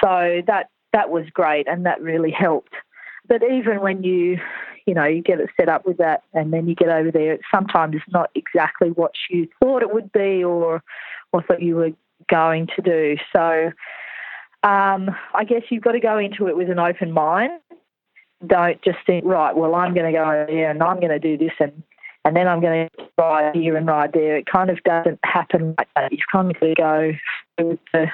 So 0.02 0.42
that 0.46 0.70
that 0.92 1.10
was 1.10 1.24
great, 1.32 1.66
and 1.66 1.84
that 1.86 2.00
really 2.00 2.30
helped. 2.30 2.74
But 3.26 3.42
even 3.42 3.80
when 3.80 4.02
you, 4.02 4.38
you 4.86 4.94
know, 4.94 5.04
you 5.04 5.22
get 5.22 5.40
it 5.40 5.50
set 5.58 5.68
up 5.68 5.86
with 5.86 5.96
that, 5.96 6.22
and 6.34 6.52
then 6.52 6.68
you 6.68 6.74
get 6.74 6.88
over 6.88 7.10
there, 7.10 7.38
sometimes 7.52 7.96
it's 7.96 8.12
not 8.12 8.30
exactly 8.34 8.90
what 8.90 9.12
you 9.30 9.48
thought 9.60 9.82
it 9.82 9.92
would 9.92 10.12
be, 10.12 10.44
or 10.44 10.82
or 11.32 11.42
thought 11.42 11.62
you 11.62 11.76
were 11.76 11.90
going 12.28 12.68
to 12.76 12.82
do. 12.82 13.16
So 13.34 13.72
um, 14.62 15.10
I 15.34 15.44
guess 15.44 15.62
you've 15.68 15.82
got 15.82 15.92
to 15.92 16.00
go 16.00 16.18
into 16.18 16.48
it 16.48 16.56
with 16.56 16.70
an 16.70 16.78
open 16.78 17.12
mind. 17.12 17.52
Don't 18.46 18.80
just 18.82 18.98
think, 19.06 19.24
right, 19.24 19.54
well, 19.54 19.74
I'm 19.74 19.94
going 19.94 20.06
to 20.06 20.12
go 20.12 20.24
over 20.24 20.46
there 20.48 20.70
and 20.70 20.82
I'm 20.82 21.00
going 21.00 21.10
to 21.10 21.18
do 21.18 21.36
this 21.36 21.52
and, 21.60 21.82
and 22.24 22.34
then 22.34 22.48
I'm 22.48 22.60
going 22.60 22.88
to 22.88 23.04
ride 23.18 23.54
here 23.54 23.76
and 23.76 23.86
ride 23.86 24.12
there. 24.12 24.36
It 24.36 24.46
kind 24.46 24.70
of 24.70 24.82
doesn't 24.84 25.20
happen 25.24 25.74
like 25.78 25.88
that. 25.94 26.12
You've 26.12 26.20
kind 26.32 26.50
of 26.50 26.58
to 26.60 26.74
go 26.76 27.12
with 27.58 27.78
the 27.92 28.06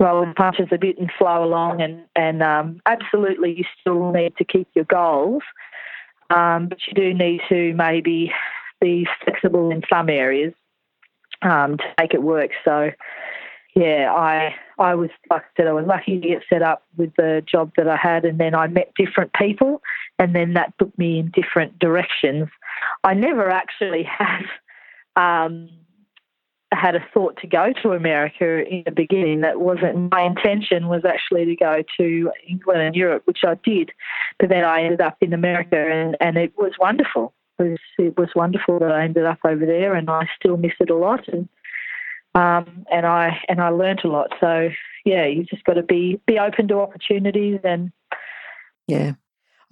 roll 0.00 0.26
the 0.26 0.32
punches 0.34 0.68
a 0.72 0.78
bit 0.78 0.98
and 0.98 1.10
flow 1.16 1.44
along. 1.44 1.82
And, 1.82 2.02
and 2.16 2.42
um, 2.42 2.80
absolutely, 2.86 3.54
you 3.56 3.64
still 3.80 4.10
need 4.10 4.36
to 4.38 4.44
keep 4.44 4.68
your 4.74 4.86
goals, 4.86 5.42
um, 6.30 6.68
but 6.68 6.78
you 6.88 6.94
do 6.94 7.14
need 7.14 7.42
to 7.48 7.74
maybe 7.74 8.32
be 8.80 9.06
flexible 9.22 9.70
in 9.70 9.82
some 9.92 10.08
areas 10.08 10.54
um, 11.42 11.76
to 11.76 11.84
make 11.98 12.14
it 12.14 12.22
work. 12.22 12.50
So, 12.64 12.90
yeah, 13.76 14.12
I 14.12 14.54
I 14.78 14.94
was 14.94 15.10
like 15.30 15.42
I 15.42 15.46
said, 15.56 15.66
I 15.68 15.72
was 15.72 15.86
lucky 15.86 16.20
to 16.20 16.28
get 16.28 16.42
set 16.48 16.62
up 16.62 16.82
with 16.96 17.14
the 17.16 17.42
job 17.46 17.72
that 17.76 17.86
I 17.86 17.96
had, 17.96 18.24
and 18.24 18.38
then 18.40 18.54
I 18.54 18.66
met 18.66 18.92
different 18.96 19.32
people, 19.34 19.80
and 20.20 20.34
then 20.34 20.54
that 20.54 20.72
took 20.78 20.96
me 20.96 21.18
in 21.18 21.30
different 21.30 21.78
directions. 21.78 22.48
I 23.02 23.14
never 23.14 23.50
actually 23.50 24.02
had 24.18 24.44
um, 25.16 25.68
had 26.72 26.94
a 26.94 27.04
thought 27.12 27.36
to 27.38 27.48
go 27.48 27.72
to 27.82 27.92
America 27.92 28.64
in 28.64 28.84
the 28.84 28.92
beginning. 28.92 29.40
That 29.40 29.60
wasn't 29.60 30.12
my 30.12 30.22
intention. 30.22 30.86
Was 30.86 31.04
actually 31.04 31.46
to 31.46 31.56
go 31.56 31.82
to 31.98 32.30
England 32.48 32.82
and 32.82 32.94
Europe, 32.94 33.22
which 33.24 33.40
I 33.44 33.54
did, 33.64 33.90
but 34.38 34.48
then 34.48 34.64
I 34.64 34.84
ended 34.84 35.00
up 35.00 35.16
in 35.20 35.32
America, 35.32 35.76
and, 35.76 36.16
and 36.20 36.36
it 36.36 36.52
was 36.56 36.72
wonderful 36.78 37.34
it 37.60 37.70
was, 37.70 37.78
it 37.98 38.18
was 38.18 38.28
wonderful 38.34 38.78
that 38.78 38.92
I 38.92 39.04
ended 39.04 39.24
up 39.24 39.38
over 39.44 39.64
there, 39.64 39.94
and 39.94 40.08
I 40.10 40.28
still 40.38 40.56
miss 40.56 40.72
it 40.80 40.90
a 40.90 40.96
lot. 40.96 41.26
And 41.28 41.48
um, 42.34 42.84
and 42.92 43.06
I 43.06 43.40
and 43.48 43.60
I 43.60 43.70
learnt 43.70 44.04
a 44.04 44.08
lot. 44.08 44.30
So 44.40 44.70
yeah, 45.04 45.26
you 45.26 45.44
just 45.44 45.64
got 45.64 45.74
to 45.74 45.82
be 45.82 46.20
be 46.26 46.38
open 46.38 46.68
to 46.68 46.80
opportunities 46.80 47.60
and 47.64 47.92
Yeah. 48.86 49.12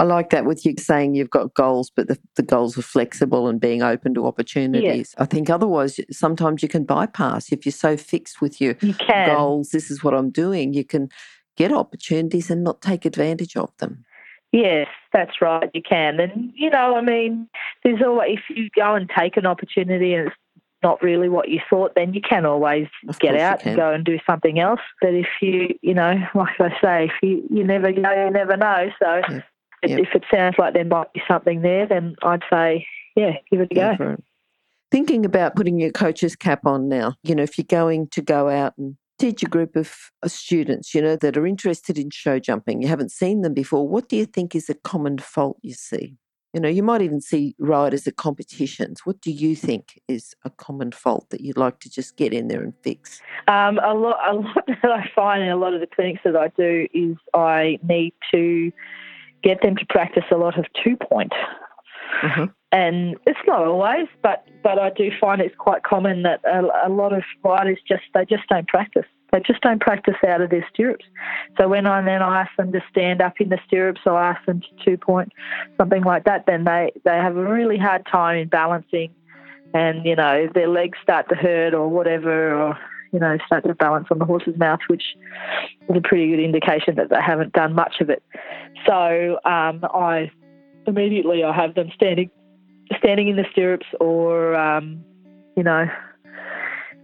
I 0.00 0.04
like 0.04 0.30
that 0.30 0.44
with 0.44 0.64
you 0.64 0.74
saying 0.78 1.16
you've 1.16 1.30
got 1.30 1.54
goals, 1.54 1.90
but 1.90 2.06
the, 2.06 2.18
the 2.37 2.42
goals 2.42 2.78
are 2.78 2.82
flexible 2.82 3.48
and 3.48 3.61
being 3.61 3.82
open 3.82 4.14
to 4.14 4.26
opportunities. 4.26 5.12
I 5.18 5.24
think 5.24 5.50
otherwise, 5.50 5.98
sometimes 6.12 6.62
you 6.62 6.68
can 6.68 6.84
bypass 6.84 7.50
if 7.50 7.66
you're 7.66 7.72
so 7.72 7.96
fixed 7.96 8.40
with 8.40 8.61
your 8.61 8.76
you 8.80 8.94
can. 8.94 9.26
goals. 9.26 9.70
This 9.70 9.90
is 9.90 10.04
what 10.04 10.14
I'm 10.14 10.30
doing. 10.30 10.72
You 10.72 10.84
can 10.84 11.08
get 11.56 11.72
opportunities 11.72 12.48
and 12.48 12.62
not 12.62 12.80
take 12.80 13.04
advantage 13.04 13.56
of 13.56 13.76
them. 13.78 14.04
Yes, 14.52 14.87
that's 15.12 15.42
right. 15.42 15.68
You 15.74 15.82
can, 15.82 16.20
and 16.20 16.52
you 16.54 16.70
know, 16.70 16.96
I 16.96 17.02
mean, 17.02 17.48
there's 17.82 18.00
always 18.00 18.38
if 18.48 18.56
you 18.56 18.70
go 18.74 18.94
and 18.94 19.11
take 19.18 19.37
an 19.37 19.46
opportunity 19.46 20.14
and 20.14 20.28
it's 20.28 20.37
not 20.82 21.02
really 21.02 21.28
what 21.28 21.48
you 21.48 21.61
thought, 21.68 21.94
then 21.96 22.14
you 22.14 22.20
can 22.22 22.46
always 22.46 22.87
Of 23.08 23.18
get 23.18 23.37
out 23.37 23.66
and 23.66 23.76
go 23.76 23.92
and 23.92 24.04
do 24.04 24.18
something 24.26 24.58
else. 24.58 24.80
But 25.02 25.12
if 25.12 25.26
you, 25.42 25.76
you 25.82 25.92
know, 25.92 26.14
like 26.34 26.58
I 26.61 26.70
say, 26.80 27.04
if 27.06 27.12
you 27.20 27.46
you 27.50 27.64
never 27.64 27.92
go, 27.92 28.24
you 28.24 28.30
never 28.30 28.56
know. 28.56 28.90
So 29.02 29.20
Yeah. 29.28 29.40
If- 29.83 29.99
if 29.99 30.14
it 30.14 30.25
sounds 30.31 30.57
like 30.59 30.75
there 30.75 30.85
might 30.85 31.12
be 31.12 31.23
something 31.29 31.62
there, 31.62 31.87
then 31.87 32.17
I'd 32.23 32.43
say, 32.51 32.87
yeah, 33.17 33.37
give 33.51 33.61
it 33.61 33.69
a 33.71 33.75
Go 33.75 33.97
go. 33.97 34.17
Thinking 34.91 35.25
about 35.27 35.55
putting 35.55 35.79
your 35.79 35.91
coach's 35.91 36.35
cap 36.35 36.64
on 36.64 36.88
now, 36.88 37.14
you 37.23 37.35
know, 37.35 37.43
if 37.43 37.59
you're 37.59 37.64
going 37.69 38.09
to 38.09 38.23
go 38.23 38.49
out 38.49 38.73
and 38.79 38.97
teach 39.19 39.43
a 39.43 39.47
group 39.47 39.77
of 39.77 39.93
students, 40.27 40.95
you 40.95 41.03
know, 41.03 41.17
that 41.17 41.37
are 41.37 41.47
interested 41.47 41.99
in 41.99 42.09
show 42.11 42.38
jumping, 42.38 42.81
you 42.81 42.88
haven't 42.88 43.11
seen 43.12 43.43
them 43.43 43.53
before, 43.53 43.87
what 43.87 44.09
do 44.09 44.17
you 44.17 44.25
think 44.25 44.55
is 44.55 44.71
a 44.71 44.75
common 44.75 45.19
fault 45.19 45.59
you 45.62 45.75
see? 45.75 46.17
You 46.55 46.61
know, 46.61 46.69
you 46.69 46.83
might 46.83 47.03
even 47.03 47.21
see 47.21 47.55
riders 47.59 48.07
at 48.07 48.17
competitions. 48.17 49.01
What 49.05 49.21
do 49.21 49.31
you 49.31 49.55
think 49.55 50.01
is 50.09 50.35
a 50.47 50.51
common 50.51 50.93
fault 50.93 51.29
that 51.29 51.43
you'd 51.43 51.59
like 51.59 51.81
to 51.81 51.91
just 51.91 52.17
get 52.17 52.33
in 52.33 52.49
there 52.49 52.62
and 52.62 52.73
fix? 52.83 53.21
Um, 53.49 53.79
a 53.81 53.93
lot, 53.93 54.17
a 54.27 54.35
lot 54.35 54.67
that 54.83 54.91
I 54.91 55.11
find 55.14 55.43
in 55.43 55.51
a 55.51 55.57
lot 55.57 55.75
of 55.75 55.81
the 55.81 55.87
clinics 55.87 56.23
that 56.25 56.37
I 56.37 56.49
do 56.57 56.87
is 56.95 57.17
I 57.35 57.79
need 57.87 58.14
to 58.33 58.73
get 59.42 59.62
them 59.62 59.77
to 59.77 59.87
practice 59.88 60.24
a 60.31 60.37
lot 60.37 60.59
of 60.59 60.66
two 60.83 60.96
point, 60.96 61.33
Uh-huh. 62.22 62.46
and 62.72 63.16
it's 63.27 63.38
not 63.46 63.64
always, 63.64 64.09
but 64.22 64.44
but 64.62 64.79
I 64.79 64.90
do 64.90 65.11
find 65.20 65.40
it's 65.40 65.55
quite 65.57 65.83
common 65.83 66.22
that 66.22 66.40
a, 66.44 66.87
a 66.87 66.90
lot 66.90 67.12
of 67.12 67.22
riders 67.44 67.79
just 67.87 68.03
they 68.14 68.24
just 68.24 68.46
don't 68.48 68.66
practice. 68.68 69.07
They 69.31 69.40
just 69.40 69.61
don't 69.61 69.81
practice 69.81 70.16
out 70.27 70.40
of 70.40 70.48
their 70.48 70.66
stirrups. 70.72 71.05
So 71.59 71.68
when 71.68 71.87
I 71.87 72.03
then 72.03 72.22
I 72.22 72.40
ask 72.42 72.51
them 72.57 72.72
to 72.72 72.81
stand 72.90 73.20
up 73.20 73.35
in 73.40 73.51
the 73.51 73.59
stirrups, 73.66 74.01
or 74.07 74.14
I 74.14 74.31
ask 74.31 74.44
them 74.46 74.61
to 74.61 74.85
two 74.85 74.96
point, 74.96 75.33
something 75.77 76.03
like 76.03 76.24
that, 76.24 76.46
then 76.46 76.64
they 76.64 76.92
they 77.05 77.16
have 77.16 77.37
a 77.37 77.44
really 77.44 77.79
hard 77.79 78.07
time 78.11 78.38
in 78.38 78.48
balancing, 78.48 79.14
and 79.74 80.05
you 80.05 80.16
know 80.16 80.48
their 80.55 80.68
legs 80.68 80.98
start 81.03 81.29
to 81.29 81.35
hurt 81.35 81.74
or 81.74 81.88
whatever, 81.88 82.55
or 82.55 82.79
you 83.12 83.18
know, 83.18 83.38
start 83.47 83.64
to 83.64 83.75
balance 83.75 84.09
on 84.11 84.18
the 84.18 84.25
horse's 84.25 84.57
mouth, 84.57 84.81
which 84.88 85.05
is 85.88 85.97
a 85.97 86.01
pretty 86.01 86.29
good 86.29 86.40
indication 86.40 86.97
that 86.97 87.11
they 87.11 87.21
haven't 87.21 87.53
done 87.53 87.75
much 87.75 87.97
of 88.01 88.11
it. 88.11 88.23
So 88.87 89.38
um, 89.44 89.85
I 89.94 90.31
immediately 90.87 91.44
I 91.44 91.55
have 91.55 91.75
them 91.75 91.90
standing 91.94 92.31
standing 92.99 93.29
in 93.29 93.37
the 93.37 93.44
stirrups 93.53 93.87
or 94.01 94.57
um, 94.57 95.05
you 95.57 95.62
know 95.62 95.87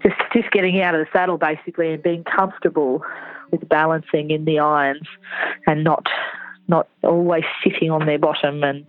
just 0.02 0.16
just 0.32 0.50
getting 0.50 0.80
out 0.80 0.94
of 0.94 1.00
the 1.00 1.06
saddle 1.12 1.38
basically 1.38 1.92
and 1.92 2.02
being 2.02 2.24
comfortable 2.24 3.02
with 3.50 3.68
balancing 3.68 4.30
in 4.30 4.44
the 4.44 4.58
irons 4.58 5.06
and 5.66 5.84
not 5.84 6.06
not 6.68 6.88
always 7.02 7.44
sitting 7.62 7.90
on 7.90 8.06
their 8.06 8.18
bottom 8.18 8.62
and 8.62 8.86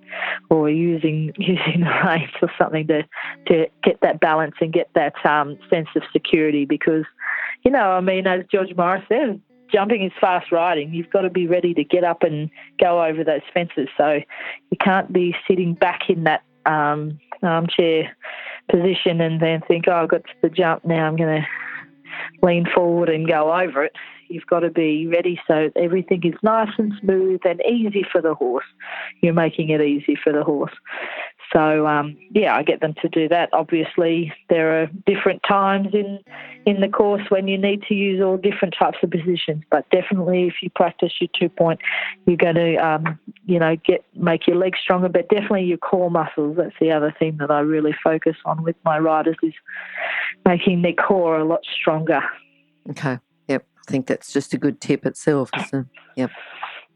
or 0.50 0.70
using 0.70 1.34
using 1.38 1.82
the 1.82 2.02
reins 2.06 2.32
or 2.42 2.52
something 2.58 2.88
to 2.88 3.04
to 3.48 3.68
get 3.84 4.00
that 4.02 4.20
balance 4.20 4.56
and 4.62 4.74
get 4.74 4.90
that 4.96 5.14
um, 5.26 5.58
sense 5.70 5.88
of 5.96 6.04
security 6.12 6.66
because 6.66 7.06
you 7.64 7.72
know 7.72 7.92
I 7.92 8.02
mean 8.02 8.28
as 8.28 8.46
George 8.52 8.76
Morris 8.76 9.04
said 9.10 9.42
jumping 9.72 10.04
is 10.04 10.12
fast 10.22 10.52
riding. 10.52 10.94
You've 10.94 11.10
got 11.10 11.22
to 11.22 11.30
be 11.30 11.48
ready 11.48 11.74
to 11.74 11.84
get 11.84 12.04
up 12.04 12.24
and 12.24 12.50
go 12.80 13.04
over 13.04 13.24
those 13.24 13.42
fences. 13.52 13.88
So 13.98 14.20
you 14.70 14.78
can't 14.80 15.12
be 15.12 15.36
sitting 15.48 15.74
back 15.74 16.02
in 16.08 16.24
that 16.26 16.44
um, 16.68 17.20
armchair 17.42 18.16
position 18.70 19.22
and 19.22 19.42
then 19.42 19.62
think 19.68 19.86
oh 19.88 19.94
I've 19.94 20.10
got 20.10 20.24
to 20.24 20.34
the 20.42 20.50
jump. 20.50 20.86
Now 20.86 21.08
I'm 21.08 21.16
going 21.16 21.42
to 21.42 21.48
lean 22.46 22.66
forward 22.74 23.10
and 23.10 23.28
go 23.28 23.54
over 23.54 23.84
it 23.84 23.94
You've 24.28 24.48
got 24.48 24.62
to 24.62 24.70
be 24.70 25.08
ready 25.08 25.40
so 25.48 25.72
everything 25.76 26.22
is 26.24 26.36
nice 26.44 26.72
and 26.78 26.94
smooth 27.02 27.42
and 27.46 27.62
easy 27.62 28.06
for 28.12 28.22
the 28.22 28.34
horse. 28.34 28.66
You're 29.22 29.34
making 29.34 29.70
it 29.70 29.82
easy 29.82 30.18
for 30.22 30.34
the 30.34 30.44
horse. 30.44 30.74
So 31.54 31.88
um, 31.88 32.18
yeah, 32.32 32.56
I 32.56 32.64
get 32.64 32.82
them 32.82 32.96
to 33.02 33.10
do 33.10 33.28
that. 33.30 33.50
Obviously, 33.54 34.34
there 34.50 34.82
are 34.82 34.88
different 35.06 35.42
times 35.48 35.90
in 35.94 36.20
in 36.66 36.82
the 36.82 36.88
course 36.88 37.22
when 37.30 37.48
you 37.48 37.58
need 37.58 37.84
to 37.84 37.94
use 37.94 38.22
all 38.22 38.38
different 38.38 38.76
types 38.78 38.98
of 39.04 39.12
positions. 39.12 39.64
But 39.70 39.90
definitely, 39.90 40.48
if 40.48 40.56
you 40.62 40.70
practice 40.72 41.14
your 41.22 41.30
two 41.40 41.50
point, 41.50 41.80
you're 42.26 42.38
going 42.38 42.56
to 42.56 42.76
um, 42.78 43.20
you 43.46 43.60
know 43.60 43.76
get 43.86 44.04
make 44.16 44.48
your 44.48 44.58
legs 44.58 44.80
stronger. 44.82 45.10
But 45.10 45.30
definitely 45.30 45.66
your 45.66 45.78
core 45.78 46.12
muscles. 46.12 46.58
That's 46.58 46.76
the 46.80 46.92
other 46.92 47.16
thing 47.18 47.38
that 47.38 47.52
I 47.52 47.60
really 47.60 47.96
focus 48.04 48.36
on 48.46 48.64
with 48.64 48.76
my 48.84 48.98
riders 49.00 49.38
is 49.44 49.54
making 50.46 50.82
their 50.82 50.94
core 50.94 51.38
a 51.38 51.46
lot 51.46 51.62
stronger. 51.80 52.22
Okay. 52.90 53.20
Yep. 53.88 53.92
I 53.92 53.92
think 53.92 54.08
that's 54.08 54.34
just 54.34 54.54
a 54.54 54.58
good 54.58 54.82
tip 54.82 55.06
itself, 55.06 55.50
isn't 55.58 55.80
it? 55.80 55.86
Yep. 56.16 56.32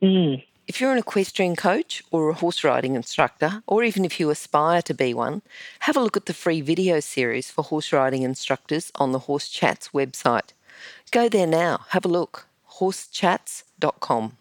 Mm. 0.01 0.43
If 0.67 0.79
you're 0.79 0.91
an 0.91 0.99
equestrian 0.99 1.55
coach 1.55 2.03
or 2.11 2.29
a 2.29 2.33
horse 2.33 2.63
riding 2.63 2.95
instructor, 2.95 3.63
or 3.65 3.83
even 3.83 4.05
if 4.05 4.19
you 4.19 4.29
aspire 4.29 4.81
to 4.83 4.93
be 4.93 5.13
one, 5.13 5.41
have 5.79 5.97
a 5.97 6.01
look 6.01 6.15
at 6.15 6.27
the 6.27 6.33
free 6.33 6.61
video 6.61 6.99
series 6.99 7.49
for 7.49 7.63
horse 7.63 7.91
riding 7.91 8.21
instructors 8.23 8.91
on 8.95 9.11
the 9.11 9.19
Horse 9.19 9.49
Chats 9.49 9.89
website. 9.89 10.53
Go 11.11 11.27
there 11.27 11.47
now, 11.47 11.85
have 11.89 12.05
a 12.05 12.09
look. 12.09 12.47
horsechats.com. 12.79 14.37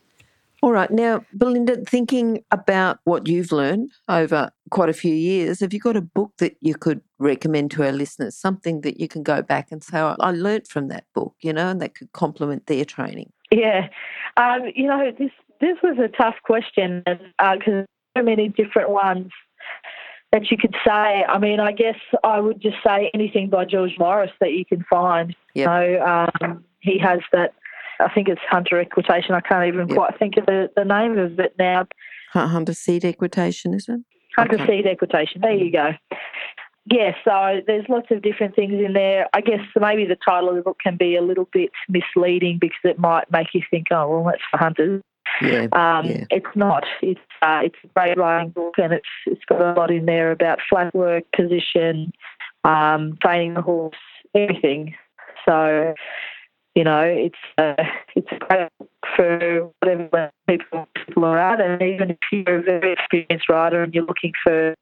All 0.60 0.72
right, 0.72 0.90
now, 0.90 1.24
Belinda, 1.34 1.84
thinking 1.84 2.42
about 2.50 2.98
what 3.04 3.28
you've 3.28 3.52
learned 3.52 3.92
over 4.08 4.50
quite 4.70 4.88
a 4.88 4.94
few 4.94 5.14
years, 5.14 5.60
have 5.60 5.72
you 5.72 5.78
got 5.78 5.96
a 5.96 6.00
book 6.00 6.32
that 6.38 6.56
you 6.60 6.74
could 6.74 7.00
recommend 7.18 7.70
to 7.72 7.84
our 7.84 7.92
listeners? 7.92 8.36
Something 8.36 8.80
that 8.80 8.98
you 8.98 9.06
can 9.06 9.22
go 9.22 9.40
back 9.40 9.70
and 9.70 9.84
say, 9.84 10.00
oh, 10.00 10.16
I 10.18 10.32
learnt 10.32 10.66
from 10.66 10.88
that 10.88 11.04
book, 11.14 11.34
you 11.40 11.52
know, 11.52 11.68
and 11.68 11.80
that 11.80 11.94
could 11.94 12.12
complement 12.12 12.66
their 12.66 12.84
training? 12.84 13.32
Yeah, 13.52 13.88
um, 14.36 14.62
you 14.74 14.88
know, 14.88 15.12
this 15.16 15.30
this 15.60 15.76
was 15.82 15.96
a 15.98 16.08
tough 16.08 16.36
question 16.44 17.02
because 17.06 17.24
uh, 17.38 17.86
so 18.16 18.22
many 18.22 18.48
different 18.48 18.90
ones 18.90 19.30
that 20.32 20.50
you 20.50 20.56
could 20.56 20.74
say. 20.86 21.24
I 21.24 21.38
mean, 21.38 21.60
I 21.60 21.72
guess 21.72 21.96
I 22.22 22.40
would 22.40 22.60
just 22.60 22.76
say 22.86 23.10
anything 23.14 23.48
by 23.48 23.64
George 23.64 23.94
Morris 23.98 24.30
that 24.40 24.52
you 24.52 24.64
can 24.64 24.84
find. 24.90 25.34
Yep. 25.54 25.66
So 25.66 26.36
um, 26.42 26.64
he 26.80 26.98
has 26.98 27.20
that. 27.32 27.54
I 28.00 28.12
think 28.12 28.28
it's 28.28 28.40
Hunter 28.48 28.80
Equitation. 28.80 29.34
I 29.34 29.40
can't 29.40 29.66
even 29.66 29.88
yep. 29.88 29.96
quite 29.96 30.18
think 30.18 30.36
of 30.36 30.46
the, 30.46 30.70
the 30.76 30.84
name 30.84 31.18
of 31.18 31.38
it 31.38 31.54
now. 31.58 31.86
Hunter 32.32 32.74
Seat 32.74 33.04
Equitation, 33.04 33.74
is 33.74 33.88
it? 33.88 34.00
Hunter 34.36 34.56
okay. 34.56 34.82
Seat 34.82 34.86
Equitation. 34.86 35.40
There 35.40 35.52
you 35.52 35.72
go. 35.72 35.90
Yeah, 36.90 37.12
so 37.22 37.60
there's 37.66 37.84
lots 37.88 38.06
of 38.10 38.22
different 38.22 38.54
things 38.54 38.72
in 38.72 38.94
there. 38.94 39.28
I 39.34 39.40
guess 39.42 39.60
maybe 39.78 40.06
the 40.06 40.16
title 40.16 40.48
of 40.48 40.56
the 40.56 40.62
book 40.62 40.78
can 40.82 40.96
be 40.96 41.16
a 41.16 41.22
little 41.22 41.48
bit 41.52 41.70
misleading 41.88 42.58
because 42.60 42.78
it 42.84 42.98
might 42.98 43.30
make 43.30 43.48
you 43.52 43.62
think, 43.70 43.88
oh, 43.90 44.08
well, 44.08 44.24
that's 44.24 44.42
for 44.50 44.56
hunters. 44.58 45.02
Yeah, 45.42 45.66
um, 45.72 46.06
yeah. 46.06 46.24
It's 46.30 46.56
not. 46.56 46.84
It's 47.02 47.20
uh, 47.42 47.60
it's 47.64 47.76
a 47.84 47.88
great 47.88 48.16
writing 48.16 48.50
book, 48.50 48.74
and 48.78 48.92
it's 48.94 49.08
it's 49.26 49.44
got 49.44 49.60
a 49.60 49.78
lot 49.78 49.90
in 49.90 50.06
there 50.06 50.32
about 50.32 50.58
flat 50.68 50.94
work, 50.94 51.24
position, 51.36 52.12
um, 52.64 53.18
training 53.22 53.54
the 53.54 53.62
horse, 53.62 53.94
everything. 54.34 54.94
So, 55.44 55.94
you 56.78 56.84
know, 56.84 57.02
it's 57.02 57.36
uh, 57.58 57.74
it's 58.14 58.28
great 58.38 58.68
for 59.16 59.70
whatever 59.80 60.30
people 60.48 60.86
people 60.94 61.24
are 61.24 61.38
at, 61.38 61.60
and 61.60 61.82
even 61.82 62.10
if 62.10 62.18
you're 62.30 62.58
a 62.58 62.62
very 62.62 62.92
experienced 62.92 63.48
rider 63.48 63.82
and 63.82 63.92
you're 63.92 64.06
looking 64.06 64.32
for 64.44 64.76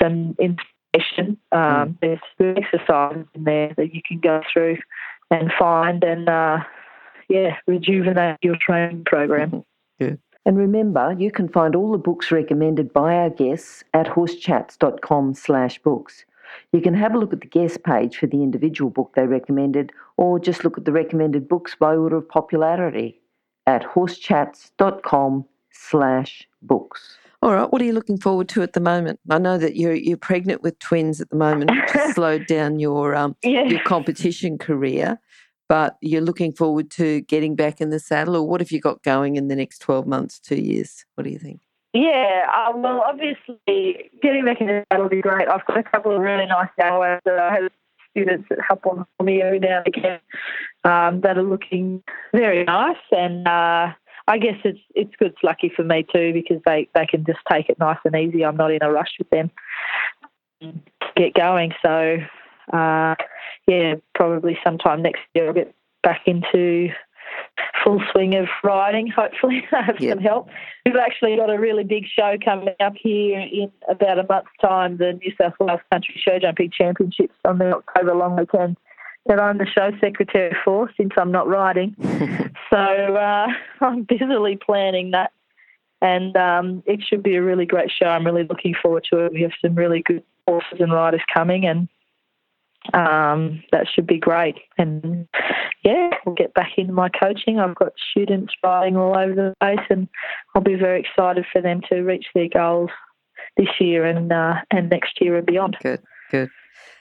some 0.00 0.36
information, 0.38 1.38
um, 1.50 1.60
mm. 1.60 1.98
there's 2.02 2.56
exercises 2.58 3.26
in 3.34 3.44
there 3.44 3.72
that 3.78 3.94
you 3.94 4.02
can 4.06 4.20
go 4.20 4.42
through 4.52 4.76
and 5.30 5.50
find 5.58 6.04
and. 6.04 6.28
Uh, 6.28 6.58
yeah, 7.28 7.56
rejuvenate 7.66 8.38
your 8.42 8.56
training 8.60 9.04
program. 9.04 9.50
Mm-hmm. 9.50 10.04
Yeah. 10.04 10.16
And 10.46 10.56
remember, 10.56 11.14
you 11.18 11.30
can 11.30 11.48
find 11.48 11.76
all 11.76 11.92
the 11.92 11.98
books 11.98 12.32
recommended 12.32 12.92
by 12.92 13.14
our 13.16 13.30
guests 13.30 13.84
at 13.92 14.06
horsechats.com 14.06 15.34
slash 15.34 15.78
books. 15.80 16.24
You 16.72 16.80
can 16.80 16.94
have 16.94 17.14
a 17.14 17.18
look 17.18 17.32
at 17.32 17.40
the 17.40 17.46
guest 17.46 17.82
page 17.84 18.16
for 18.16 18.26
the 18.26 18.42
individual 18.42 18.90
book 18.90 19.12
they 19.14 19.26
recommended, 19.26 19.92
or 20.16 20.38
just 20.38 20.64
look 20.64 20.78
at 20.78 20.84
the 20.84 20.92
recommended 20.92 21.48
books 21.48 21.74
by 21.74 21.94
order 21.96 22.16
of 22.16 22.28
popularity 22.28 23.20
at 23.66 23.82
horsechats.com 23.82 25.44
slash 25.70 26.48
books. 26.62 27.18
All 27.40 27.54
right, 27.54 27.70
what 27.70 27.80
are 27.80 27.84
you 27.84 27.92
looking 27.92 28.18
forward 28.18 28.48
to 28.50 28.62
at 28.62 28.72
the 28.72 28.80
moment? 28.80 29.20
I 29.30 29.38
know 29.38 29.58
that 29.58 29.76
you're 29.76 29.94
you're 29.94 30.16
pregnant 30.16 30.62
with 30.62 30.78
twins 30.80 31.20
at 31.20 31.30
the 31.30 31.36
moment, 31.36 31.70
which 31.70 31.90
has 31.92 32.14
slowed 32.16 32.46
down 32.46 32.80
your 32.80 33.14
um, 33.14 33.36
yeah. 33.42 33.64
your 33.64 33.80
competition 33.80 34.58
career 34.58 35.18
but 35.68 35.98
you're 36.00 36.22
looking 36.22 36.52
forward 36.52 36.90
to 36.90 37.20
getting 37.22 37.54
back 37.54 37.80
in 37.80 37.90
the 37.90 38.00
saddle, 38.00 38.36
or 38.36 38.48
what 38.48 38.60
have 38.60 38.72
you 38.72 38.80
got 38.80 39.02
going 39.02 39.36
in 39.36 39.48
the 39.48 39.56
next 39.56 39.78
12 39.80 40.06
months, 40.06 40.40
two 40.40 40.56
years? 40.56 41.04
What 41.14 41.24
do 41.24 41.30
you 41.30 41.38
think? 41.38 41.60
Yeah, 41.94 42.46
uh, 42.54 42.72
well, 42.76 43.02
obviously, 43.06 44.10
getting 44.22 44.44
back 44.44 44.60
in 44.60 44.66
that 44.66 44.98
will 44.98 45.08
be 45.08 45.22
great. 45.22 45.48
I've 45.48 45.64
got 45.64 45.78
a 45.78 45.82
couple 45.82 46.14
of 46.14 46.20
really 46.20 46.46
nice 46.46 46.68
hours 46.82 47.20
that 47.24 47.38
I 47.38 47.54
have 47.54 47.70
students 48.10 48.46
that 48.50 48.58
help 48.66 48.86
on 48.86 49.06
for 49.16 49.24
me 49.24 49.42
every 49.42 49.58
now 49.58 49.82
and 49.84 49.86
again 49.86 50.20
um, 50.84 51.20
that 51.22 51.38
are 51.38 51.42
looking 51.42 52.02
very 52.32 52.64
nice, 52.64 52.96
and 53.10 53.48
uh, 53.48 53.92
I 54.26 54.38
guess 54.38 54.56
it's 54.64 54.78
it's 54.94 55.14
good. 55.18 55.32
It's 55.32 55.42
lucky 55.42 55.72
for 55.74 55.82
me 55.82 56.06
too 56.12 56.32
because 56.34 56.60
they 56.66 56.88
they 56.94 57.06
can 57.06 57.24
just 57.24 57.40
take 57.50 57.70
it 57.70 57.78
nice 57.78 57.98
and 58.04 58.14
easy. 58.14 58.44
I'm 58.44 58.56
not 58.56 58.70
in 58.70 58.82
a 58.82 58.92
rush 58.92 59.14
with 59.18 59.30
them 59.30 59.50
to 60.60 60.72
get 61.16 61.32
going, 61.34 61.72
so 61.82 62.18
uh, 62.72 63.14
yeah, 63.66 63.94
probably 64.14 64.58
sometime 64.62 65.02
next 65.02 65.22
year 65.34 65.48
I'll 65.48 65.54
get 65.54 65.74
back 66.02 66.22
into 66.26 66.90
full 67.88 68.02
swing 68.12 68.34
of 68.34 68.46
riding. 68.62 69.08
Hopefully, 69.08 69.66
I 69.72 69.82
have 69.82 70.00
yep. 70.00 70.16
some 70.16 70.22
help. 70.22 70.48
We've 70.84 70.96
actually 70.96 71.36
got 71.36 71.50
a 71.50 71.58
really 71.58 71.84
big 71.84 72.04
show 72.06 72.36
coming 72.44 72.74
up 72.80 72.94
here 72.96 73.40
in 73.40 73.72
about 73.88 74.18
a 74.18 74.26
month's 74.28 74.50
time, 74.60 74.98
the 74.98 75.14
New 75.14 75.32
South 75.40 75.54
Wales 75.58 75.80
Country 75.90 76.20
Show 76.22 76.38
Jumping 76.38 76.70
Championships 76.76 77.34
on 77.44 77.58
the 77.58 77.76
October 77.76 78.14
long 78.14 78.36
weekend. 78.36 78.76
That 79.26 79.40
I'm 79.40 79.58
the 79.58 79.66
show 79.66 79.90
secretary 80.00 80.56
for 80.64 80.90
since 80.96 81.12
I'm 81.18 81.30
not 81.30 81.48
riding. 81.48 81.94
so 82.70 82.76
uh, 82.76 83.48
I'm 83.80 84.04
busily 84.04 84.56
planning 84.56 85.10
that. 85.10 85.32
And 86.00 86.36
um, 86.36 86.82
it 86.86 87.00
should 87.06 87.22
be 87.22 87.34
a 87.34 87.42
really 87.42 87.66
great 87.66 87.90
show. 87.90 88.06
I'm 88.06 88.24
really 88.24 88.44
looking 88.44 88.74
forward 88.80 89.04
to 89.12 89.26
it. 89.26 89.32
We 89.32 89.42
have 89.42 89.50
some 89.60 89.74
really 89.74 90.02
good 90.02 90.22
horses 90.46 90.78
and 90.78 90.92
riders 90.92 91.20
coming, 91.34 91.66
and 91.66 91.88
um, 92.94 93.62
that 93.72 93.86
should 93.92 94.06
be 94.06 94.18
great. 94.18 94.56
And 94.76 95.28
yeah, 95.84 96.10
we'll 96.24 96.34
get 96.34 96.54
back 96.54 96.72
into 96.76 96.92
my 96.92 97.08
coaching. 97.08 97.58
I've 97.58 97.74
got 97.74 97.92
students 98.10 98.52
riding 98.62 98.96
all 98.96 99.16
over 99.16 99.34
the 99.34 99.54
place, 99.60 99.86
and 99.90 100.08
I'll 100.54 100.62
be 100.62 100.74
very 100.74 101.00
excited 101.00 101.44
for 101.52 101.60
them 101.60 101.80
to 101.90 102.00
reach 102.00 102.26
their 102.34 102.48
goals 102.48 102.90
this 103.56 103.68
year 103.80 104.04
and 104.04 104.32
uh, 104.32 104.54
and 104.70 104.88
next 104.88 105.20
year 105.20 105.36
and 105.36 105.46
beyond. 105.46 105.76
Good, 105.82 106.02
good. 106.30 106.50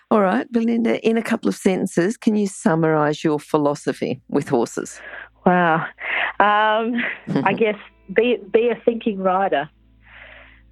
All 0.10 0.21
right, 0.21 0.50
Belinda, 0.50 1.06
in 1.06 1.17
a 1.17 1.21
couple 1.21 1.50
of 1.50 1.56
sentences, 1.56 2.15
can 2.15 2.38
you 2.38 2.47
summarise 2.47 3.26
your 3.26 3.39
philosophy 3.39 4.21
with 4.30 4.47
horses? 4.47 5.02
Wow. 5.45 5.86
Um, 6.39 7.04
I 7.43 7.54
guess 7.54 7.76
be, 8.13 8.38
be 8.52 8.69
a 8.69 8.82
thinking 8.86 9.19
rider. 9.19 9.69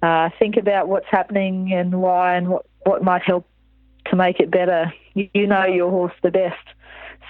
Uh, 0.02 0.30
think 0.38 0.56
about 0.56 0.88
what's 0.88 1.06
happening 1.10 1.72
and 1.72 2.00
why 2.00 2.36
and 2.36 2.48
what, 2.48 2.66
what 2.84 3.02
might 3.02 3.22
help 3.22 3.46
to 4.06 4.16
make 4.16 4.40
it 4.40 4.50
better. 4.50 4.92
You 5.16 5.46
know 5.46 5.64
your 5.64 5.90
horse 5.90 6.12
the 6.22 6.30
best. 6.30 6.66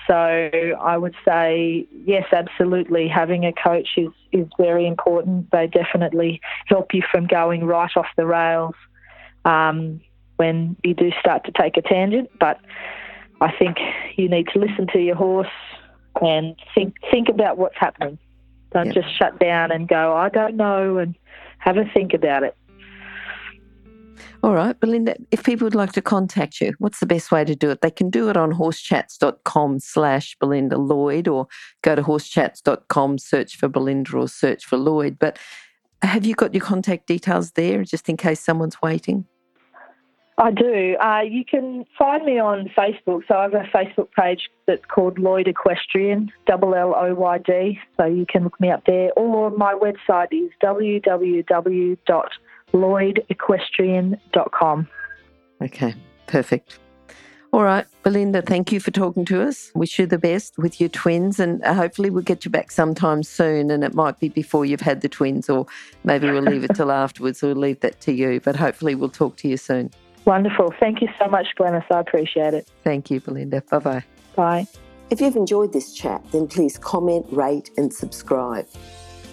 So 0.09 0.15
I 0.15 0.97
would 0.97 1.15
say, 1.25 1.87
yes, 2.05 2.27
absolutely. 2.33 3.09
Having 3.09 3.45
a 3.45 3.53
coach 3.53 3.89
is, 3.97 4.11
is 4.33 4.47
very 4.59 4.87
important. 4.87 5.51
They 5.51 5.67
definitely 5.67 6.41
help 6.67 6.95
you 6.95 7.03
from 7.11 7.27
going 7.27 7.65
right 7.65 7.91
off 7.97 8.07
the 8.17 8.27
rails 8.27 8.75
um, 9.45 10.01
when 10.37 10.77
you 10.85 10.95
do 10.95 11.11
start 11.21 11.45
to 11.45 11.53
take 11.53 11.77
a 11.77 11.83
tangent. 11.83 12.31
But 12.39 12.61
I 13.41 13.53
think 13.57 13.79
you 14.17 14.29
need 14.29 14.49
to 14.53 14.59
listen 14.59 14.87
to 14.93 14.99
your 14.99 15.17
horse 15.17 15.47
and 16.21 16.57
think 16.75 16.95
think 17.11 17.29
about 17.29 17.59
what's 17.59 17.77
happening. 17.79 18.19
Don't 18.73 18.87
yep. 18.87 18.95
just 18.95 19.17
shut 19.17 19.39
down 19.39 19.71
and 19.71 19.89
go, 19.89 20.15
I 20.17 20.29
don't 20.29 20.57
know, 20.57 20.99
and 20.99 21.15
have 21.59 21.77
a 21.77 21.85
think 21.95 22.15
about 22.15 22.43
it. 22.43 22.57
All 24.47 24.55
right, 24.55 24.79
Belinda, 24.79 25.17
if 25.33 25.43
people 25.43 25.65
would 25.65 25.75
like 25.75 25.91
to 25.95 26.01
contact 26.01 26.61
you, 26.61 26.73
what's 26.79 27.01
the 27.01 27.07
best 27.07 27.33
way 27.33 27.45
to 27.45 27.57
do 27.57 27.69
it? 27.71 27.81
They 27.81 27.91
can 27.91 28.11
do 28.11 28.29
it 28.31 28.37
on 28.37 28.53
horsechats.com 28.53 29.81
slash 29.81 30.37
Belinda 30.39 30.79
Lloyd 30.79 31.27
or 31.27 31.49
go 31.83 31.97
to 31.97 32.03
horsechats.com, 32.03 33.19
search 33.19 33.57
for 33.57 33.67
Belinda 33.67 34.17
or 34.17 34.29
search 34.29 34.65
for 34.65 34.77
Lloyd. 34.77 35.19
But 35.19 35.37
have 36.01 36.25
you 36.25 36.37
got 36.37 36.55
your 36.55 36.61
contact 36.61 37.09
details 37.09 37.51
there 37.57 37.83
just 37.83 38.09
in 38.09 38.17
case 38.17 38.39
someone's 38.39 38.81
waiting? 38.81 39.25
I 40.39 40.53
do. 40.53 40.97
Uh, 41.01 41.23
you 41.29 41.45
can 41.45 41.85
find 41.99 42.25
me 42.25 42.39
on 42.39 42.71
Facebook. 42.79 43.23
So 43.27 43.35
I 43.35 43.43
have 43.43 43.55
a 43.55 43.69
Facebook 43.75 44.13
page 44.17 44.49
that's 44.69 44.85
called 44.85 45.19
Lloyd 45.19 45.49
Equestrian, 45.49 46.31
double 46.47 46.77
L 46.77 46.95
O 46.97 47.15
Y 47.15 47.39
D. 47.39 47.81
So 47.97 48.05
you 48.05 48.27
can 48.27 48.45
look 48.45 48.61
me 48.61 48.71
up 48.71 48.85
there. 48.87 49.11
Or 49.17 49.51
my 49.51 49.75
website 49.75 50.29
is 50.31 50.53
www 50.63 52.29
lloydequestrian.com. 52.73 54.89
Okay, 55.63 55.95
perfect. 56.27 56.79
All 57.53 57.63
right, 57.63 57.87
Belinda, 58.03 58.43
thank 58.43 58.71
you 58.71 58.81
for 58.81 58.91
talking 58.91 59.25
to 59.27 59.43
us. 59.43 59.71
Wish 59.75 59.99
you 59.99 60.05
the 60.05 60.19
best 60.19 60.59
with 60.59 60.79
your 60.79 60.91
twins, 60.91 61.41
and 61.41 61.65
hopefully 61.65 62.11
we'll 62.11 62.23
get 62.23 62.45
you 62.45 62.51
back 62.51 62.71
sometime 62.71 63.23
soon. 63.23 63.71
And 63.71 63.83
it 63.83 63.95
might 63.95 64.21
be 64.21 64.29
before 64.29 64.67
you've 64.67 64.83
had 64.83 65.01
the 65.01 65.09
twins, 65.09 65.49
or 65.49 65.65
maybe 66.05 66.31
we'll 66.31 66.43
leave 66.43 66.65
it 66.65 66.75
till 66.75 66.93
afterwards. 66.93 67.41
We'll 67.41 67.55
leave 67.55 67.81
that 67.81 67.99
to 68.03 68.13
you, 68.13 68.41
but 68.41 68.57
hopefully 68.57 68.95
we'll 68.95 69.09
talk 69.09 69.39
to 69.39 69.49
you 69.49 69.57
soon. 69.57 69.91
Wonderful. 70.27 70.75
Thank 70.79 71.01
you 71.01 71.09
so 71.19 71.29
much, 71.29 71.47
Glenys. 71.59 71.87
I 71.91 72.01
appreciate 72.01 72.53
it. 72.53 72.69
Thank 72.85 73.11
you, 73.11 73.21
Belinda. 73.21 73.63
Bye 73.71 73.79
bye. 73.79 74.05
Bye. 74.35 74.67
If 75.09 75.21
you've 75.21 75.37
enjoyed 75.37 75.73
this 75.73 75.95
chat, 75.95 76.25
then 76.33 76.49
please 76.49 76.77
comment, 76.77 77.27
rate, 77.31 77.71
and 77.77 77.95
subscribe. 77.95 78.67